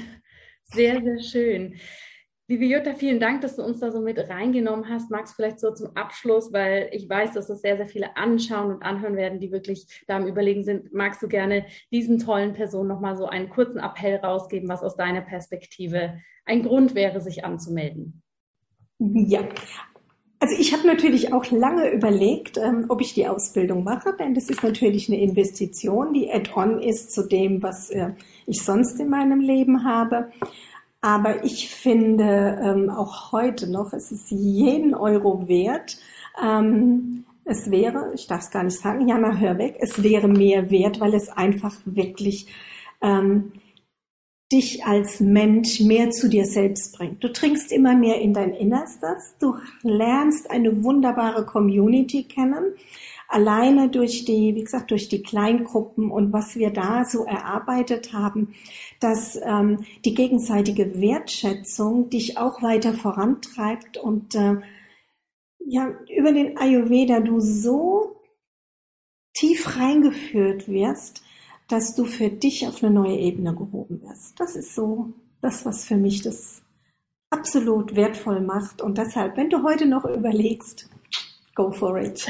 Sehr, 0.69 1.01
sehr 1.01 1.21
schön. 1.21 1.77
Liebe 2.49 2.65
Jutta, 2.65 2.95
vielen 2.95 3.21
Dank, 3.21 3.41
dass 3.41 3.55
du 3.55 3.63
uns 3.63 3.79
da 3.79 3.93
so 3.93 4.01
mit 4.01 4.19
reingenommen 4.19 4.89
hast. 4.89 5.11
Magst 5.13 5.33
du 5.33 5.37
vielleicht 5.37 5.61
so 5.61 5.73
zum 5.73 5.97
Abschluss, 5.97 6.53
weil 6.53 6.91
ich 6.93 7.09
weiß, 7.09 7.35
dass 7.35 7.47
das 7.47 7.61
sehr, 7.61 7.77
sehr 7.77 7.87
viele 7.87 8.17
anschauen 8.17 8.73
und 8.73 8.83
anhören 8.83 9.17
werden, 9.17 9.39
die 9.39 9.53
wirklich 9.53 10.05
da 10.07 10.17
am 10.17 10.27
Überlegen 10.27 10.65
sind. 10.65 10.93
Magst 10.93 11.23
du 11.23 11.29
gerne 11.29 11.67
diesen 11.93 12.19
tollen 12.19 12.53
Personen 12.53 12.89
nochmal 12.89 13.17
so 13.17 13.27
einen 13.27 13.49
kurzen 13.49 13.79
Appell 13.79 14.17
rausgeben, 14.17 14.69
was 14.69 14.83
aus 14.83 14.97
deiner 14.97 15.23
Perspektive 15.23 16.21
ein 16.45 16.63
Grund 16.63 16.97
wäre, 16.97 17.21
sich 17.21 17.45
anzumelden? 17.45 18.23
Ja, 18.99 19.49
also 20.47 20.61
ich 20.61 20.73
habe 20.73 20.87
natürlich 20.87 21.33
auch 21.33 21.51
lange 21.51 21.91
überlegt, 21.91 22.57
ähm, 22.57 22.85
ob 22.89 23.01
ich 23.01 23.15
die 23.15 23.27
Ausbildung 23.27 23.83
mache, 23.83 24.15
denn 24.17 24.33
das 24.33 24.49
ist 24.49 24.63
natürlich 24.63 25.09
eine 25.09 25.21
Investition, 25.21 26.15
die 26.15 26.31
add-on 26.31 26.81
ist 26.81 27.11
zu 27.11 27.27
dem, 27.27 27.65
was 27.65 27.91
äh, 27.91 28.11
ich 28.47 28.63
sonst 28.63 29.01
in 29.01 29.09
meinem 29.09 29.41
Leben 29.41 29.83
habe. 29.83 30.31
Aber 31.01 31.45
ich 31.45 31.69
finde 31.69 32.61
ähm, 32.63 32.91
auch 32.91 33.33
heute 33.33 33.69
noch, 33.69 33.93
es 33.93 34.13
ist 34.13 34.31
jeden 34.31 34.95
Euro 34.95 35.49
wert. 35.49 35.99
Ähm, 36.41 37.25
es 37.45 37.69
wäre, 37.73 38.13
ich 38.15 38.29
darf 38.29 38.43
es 38.43 38.53
gar 38.53 38.63
nicht 38.63 38.79
sagen, 38.79 39.09
Jana, 39.09 39.37
hör 39.39 39.59
weg, 39.59 39.79
es 39.81 40.01
wäre 40.01 40.29
mehr 40.29 40.71
wert, 40.71 41.01
weil 41.01 41.15
es 41.15 41.29
einfach 41.29 41.75
wirklich 41.87 42.47
ähm, 43.03 43.51
dich 44.53 44.85
als 44.85 45.19
Mensch 45.19 45.81
mehr 45.81 46.11
zu 46.11 46.29
dir 46.29 46.45
selbst 46.45 46.97
bringt. 46.97 47.23
Du 47.23 47.33
trinkst 47.33 47.73
immer 47.73 47.97
mehr 47.97 48.21
in 48.21 48.33
dein 48.33 48.55
Innerstes, 48.55 49.35
du 49.41 49.57
lernst 49.83 50.51
eine 50.51 50.85
wunderbare 50.85 51.45
Community 51.45 52.25
kennen, 52.25 52.75
alleine 53.29 53.89
durch 53.89 54.25
die, 54.25 54.55
wie 54.55 54.63
gesagt, 54.63 54.93
durch 54.93 55.09
die 55.09 55.23
Kleingruppen 55.23 56.13
und 56.13 56.33
was 56.33 56.55
wir 56.55 56.71
da 56.71 57.05
so 57.05 57.25
erarbeitet 57.25 58.13
haben, 58.13 58.55
dass 59.01 59.37
ähm, 59.43 59.85
die 60.05 60.15
gegenseitige 60.15 61.01
Wertschätzung 61.01 62.09
dich 62.09 62.39
auch 62.39 62.63
weiter 62.63 62.95
vorantreibt 62.95 63.97
und 63.97 64.37
äh, 64.37 64.57
ja, 65.59 65.93
über 66.17 66.31
den 66.31 66.57
Ayurveda 66.57 67.19
du 67.19 67.41
so 67.41 68.21
tief 69.35 69.77
reingeführt 69.77 70.69
wirst, 70.69 71.23
dass 71.69 71.95
du 71.95 72.05
für 72.05 72.31
dich 72.31 72.67
auf 72.67 72.83
eine 72.83 72.93
neue 72.93 73.17
Ebene 73.17 73.55
gehoben 73.55 74.03
wirst. 74.03 74.39
Das 74.39 74.57
ist 74.57 74.75
so 74.75 75.13
das, 75.41 75.65
was 75.65 75.85
für 75.85 75.97
mich 75.97 76.23
das 76.23 76.63
absolut 77.31 77.97
wertvoll 77.97 78.41
macht. 78.41 78.83
Und 78.83 78.99
deshalb, 78.99 79.37
wenn 79.37 79.51
du 79.51 79.63
heute 79.63 79.87
noch 79.87 80.05
überlegst, 80.05 80.89
go 81.55 81.73
for 81.73 81.99
it. 81.99 82.27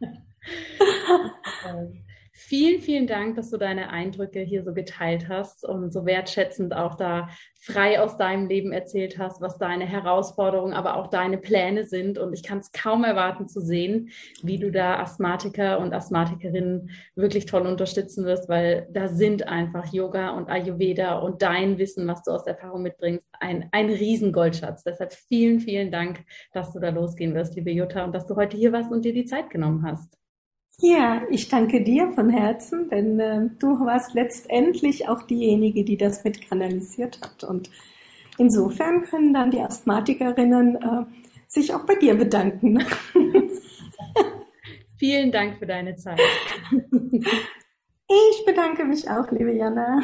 Vielen, 2.48 2.80
vielen 2.80 3.06
Dank, 3.06 3.36
dass 3.36 3.50
du 3.50 3.58
deine 3.58 3.90
Eindrücke 3.90 4.40
hier 4.40 4.64
so 4.64 4.72
geteilt 4.72 5.28
hast 5.28 5.66
und 5.68 5.92
so 5.92 6.06
wertschätzend 6.06 6.74
auch 6.74 6.94
da 6.94 7.28
frei 7.60 8.00
aus 8.00 8.16
deinem 8.16 8.48
Leben 8.48 8.72
erzählt 8.72 9.18
hast, 9.18 9.42
was 9.42 9.58
deine 9.58 9.84
Herausforderungen, 9.84 10.72
aber 10.72 10.96
auch 10.96 11.08
deine 11.08 11.36
Pläne 11.36 11.84
sind. 11.84 12.16
Und 12.16 12.32
ich 12.32 12.42
kann 12.42 12.60
es 12.60 12.72
kaum 12.72 13.04
erwarten 13.04 13.48
zu 13.48 13.60
sehen, 13.60 14.08
wie 14.42 14.58
du 14.58 14.72
da 14.72 14.98
Asthmatiker 14.98 15.78
und 15.78 15.92
Asthmatikerinnen 15.92 16.88
wirklich 17.14 17.44
toll 17.44 17.66
unterstützen 17.66 18.24
wirst, 18.24 18.48
weil 18.48 18.88
da 18.92 19.08
sind 19.08 19.46
einfach 19.46 19.92
Yoga 19.92 20.30
und 20.30 20.48
Ayurveda 20.48 21.18
und 21.18 21.42
dein 21.42 21.76
Wissen, 21.76 22.06
was 22.06 22.22
du 22.22 22.30
aus 22.30 22.46
Erfahrung 22.46 22.80
mitbringst, 22.80 23.28
ein, 23.40 23.68
ein 23.72 23.90
Riesengoldschatz. 23.90 24.84
Deshalb 24.84 25.12
vielen, 25.12 25.60
vielen 25.60 25.90
Dank, 25.90 26.24
dass 26.54 26.72
du 26.72 26.80
da 26.80 26.88
losgehen 26.88 27.34
wirst, 27.34 27.56
liebe 27.56 27.72
Jutta, 27.72 28.04
und 28.04 28.14
dass 28.14 28.26
du 28.26 28.36
heute 28.36 28.56
hier 28.56 28.72
warst 28.72 28.90
und 28.90 29.04
dir 29.04 29.12
die 29.12 29.26
Zeit 29.26 29.50
genommen 29.50 29.84
hast. 29.84 30.17
Ja, 30.80 31.22
ich 31.28 31.48
danke 31.48 31.82
dir 31.82 32.12
von 32.12 32.30
Herzen, 32.30 32.88
denn 32.88 33.18
äh, 33.18 33.50
du 33.58 33.80
warst 33.80 34.14
letztendlich 34.14 35.08
auch 35.08 35.22
diejenige, 35.22 35.84
die 35.84 35.96
das 35.96 36.22
mit 36.22 36.48
kanalisiert 36.48 37.20
hat. 37.20 37.42
Und 37.42 37.68
insofern 38.38 39.02
können 39.02 39.34
dann 39.34 39.50
die 39.50 39.60
Asthmatikerinnen 39.60 40.76
äh, 40.76 41.04
sich 41.48 41.74
auch 41.74 41.84
bei 41.84 41.96
dir 41.96 42.14
bedanken. 42.14 42.84
Vielen 44.98 45.32
Dank 45.32 45.58
für 45.58 45.66
deine 45.66 45.96
Zeit. 45.96 46.20
Ich 48.10 48.44
bedanke 48.46 48.84
mich 48.84 49.10
auch, 49.10 49.30
liebe 49.32 49.52
Jana. 49.52 50.02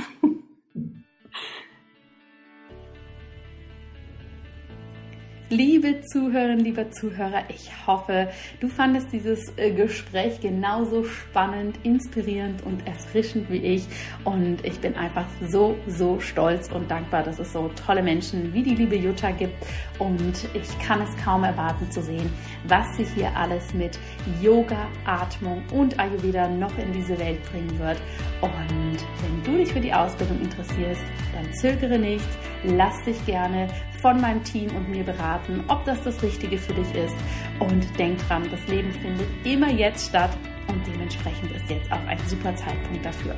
Liebe 5.56 6.00
Zuhörerinnen, 6.00 6.64
lieber 6.64 6.90
Zuhörer, 6.90 7.44
ich 7.48 7.70
hoffe, 7.86 8.28
du 8.58 8.66
fandest 8.66 9.12
dieses 9.12 9.56
äh, 9.56 9.70
Gespräch 9.70 10.40
genauso 10.40 11.04
spannend, 11.04 11.78
inspirierend 11.84 12.64
und 12.64 12.84
erfrischend 12.88 13.48
wie 13.48 13.58
ich. 13.58 13.86
Und 14.24 14.64
ich 14.64 14.80
bin 14.80 14.96
einfach 14.96 15.26
so, 15.48 15.76
so 15.86 16.18
stolz 16.18 16.72
und 16.72 16.90
dankbar, 16.90 17.22
dass 17.22 17.38
es 17.38 17.52
so 17.52 17.70
tolle 17.86 18.02
Menschen 18.02 18.52
wie 18.52 18.64
die 18.64 18.74
liebe 18.74 18.96
Jutta 18.96 19.30
gibt. 19.30 19.54
Und 20.00 20.48
ich 20.54 20.78
kann 20.84 21.00
es 21.02 21.24
kaum 21.24 21.44
erwarten 21.44 21.88
zu 21.88 22.02
sehen, 22.02 22.32
was 22.66 22.96
sich 22.96 23.10
hier 23.14 23.30
alles 23.36 23.72
mit 23.74 23.96
Yoga, 24.42 24.88
Atmung 25.04 25.62
und 25.72 26.00
Ayurveda 26.00 26.48
noch 26.48 26.76
in 26.78 26.92
diese 26.92 27.16
Welt 27.20 27.38
bringen 27.52 27.78
wird. 27.78 28.02
Und 28.40 28.98
wenn 29.22 29.42
du 29.44 29.58
dich 29.58 29.72
für 29.72 29.80
die 29.80 29.94
Ausbildung 29.94 30.40
interessierst, 30.40 31.04
dann 31.32 31.54
zögere 31.54 31.96
nicht, 31.96 32.26
lass 32.64 33.04
dich 33.04 33.24
gerne 33.24 33.68
von 34.04 34.20
meinem 34.20 34.44
Team 34.44 34.68
und 34.76 34.90
mir 34.90 35.02
beraten, 35.02 35.43
ob 35.68 35.84
das 35.84 36.02
das 36.02 36.22
Richtige 36.22 36.58
für 36.58 36.74
dich 36.74 36.94
ist. 36.94 37.14
Und 37.60 37.86
denk 37.98 38.18
dran, 38.26 38.48
das 38.50 38.66
Leben 38.68 38.92
findet 38.92 39.28
immer 39.44 39.70
jetzt 39.70 40.08
statt 40.08 40.36
und 40.68 40.86
dementsprechend 40.86 41.52
ist 41.52 41.68
jetzt 41.68 41.90
auch 41.92 42.04
ein 42.06 42.18
super 42.26 42.54
Zeitpunkt 42.56 43.04
dafür. 43.04 43.36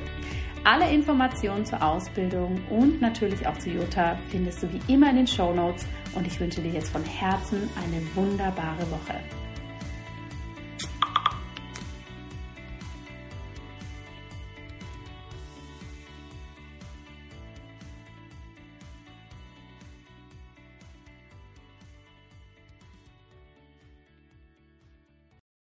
Alle 0.65 0.91
Informationen 0.91 1.65
zur 1.65 1.81
Ausbildung 1.81 2.61
und 2.71 3.01
natürlich 3.01 3.47
auch 3.47 3.57
zu 3.59 3.71
Jota 3.71 4.19
findest 4.31 4.63
du 4.63 4.69
wie 4.73 4.93
immer 4.93 5.11
in 5.11 5.17
den 5.17 5.27
Show 5.27 5.53
Notes 5.53 5.87
und 6.15 6.27
ich 6.27 6.41
wünsche 6.41 6.61
dir 6.61 6.73
jetzt 6.73 6.91
von 6.91 7.05
Herzen 7.05 7.71
eine 7.77 8.03
wunderbare 8.17 8.83
Woche. 8.91 9.46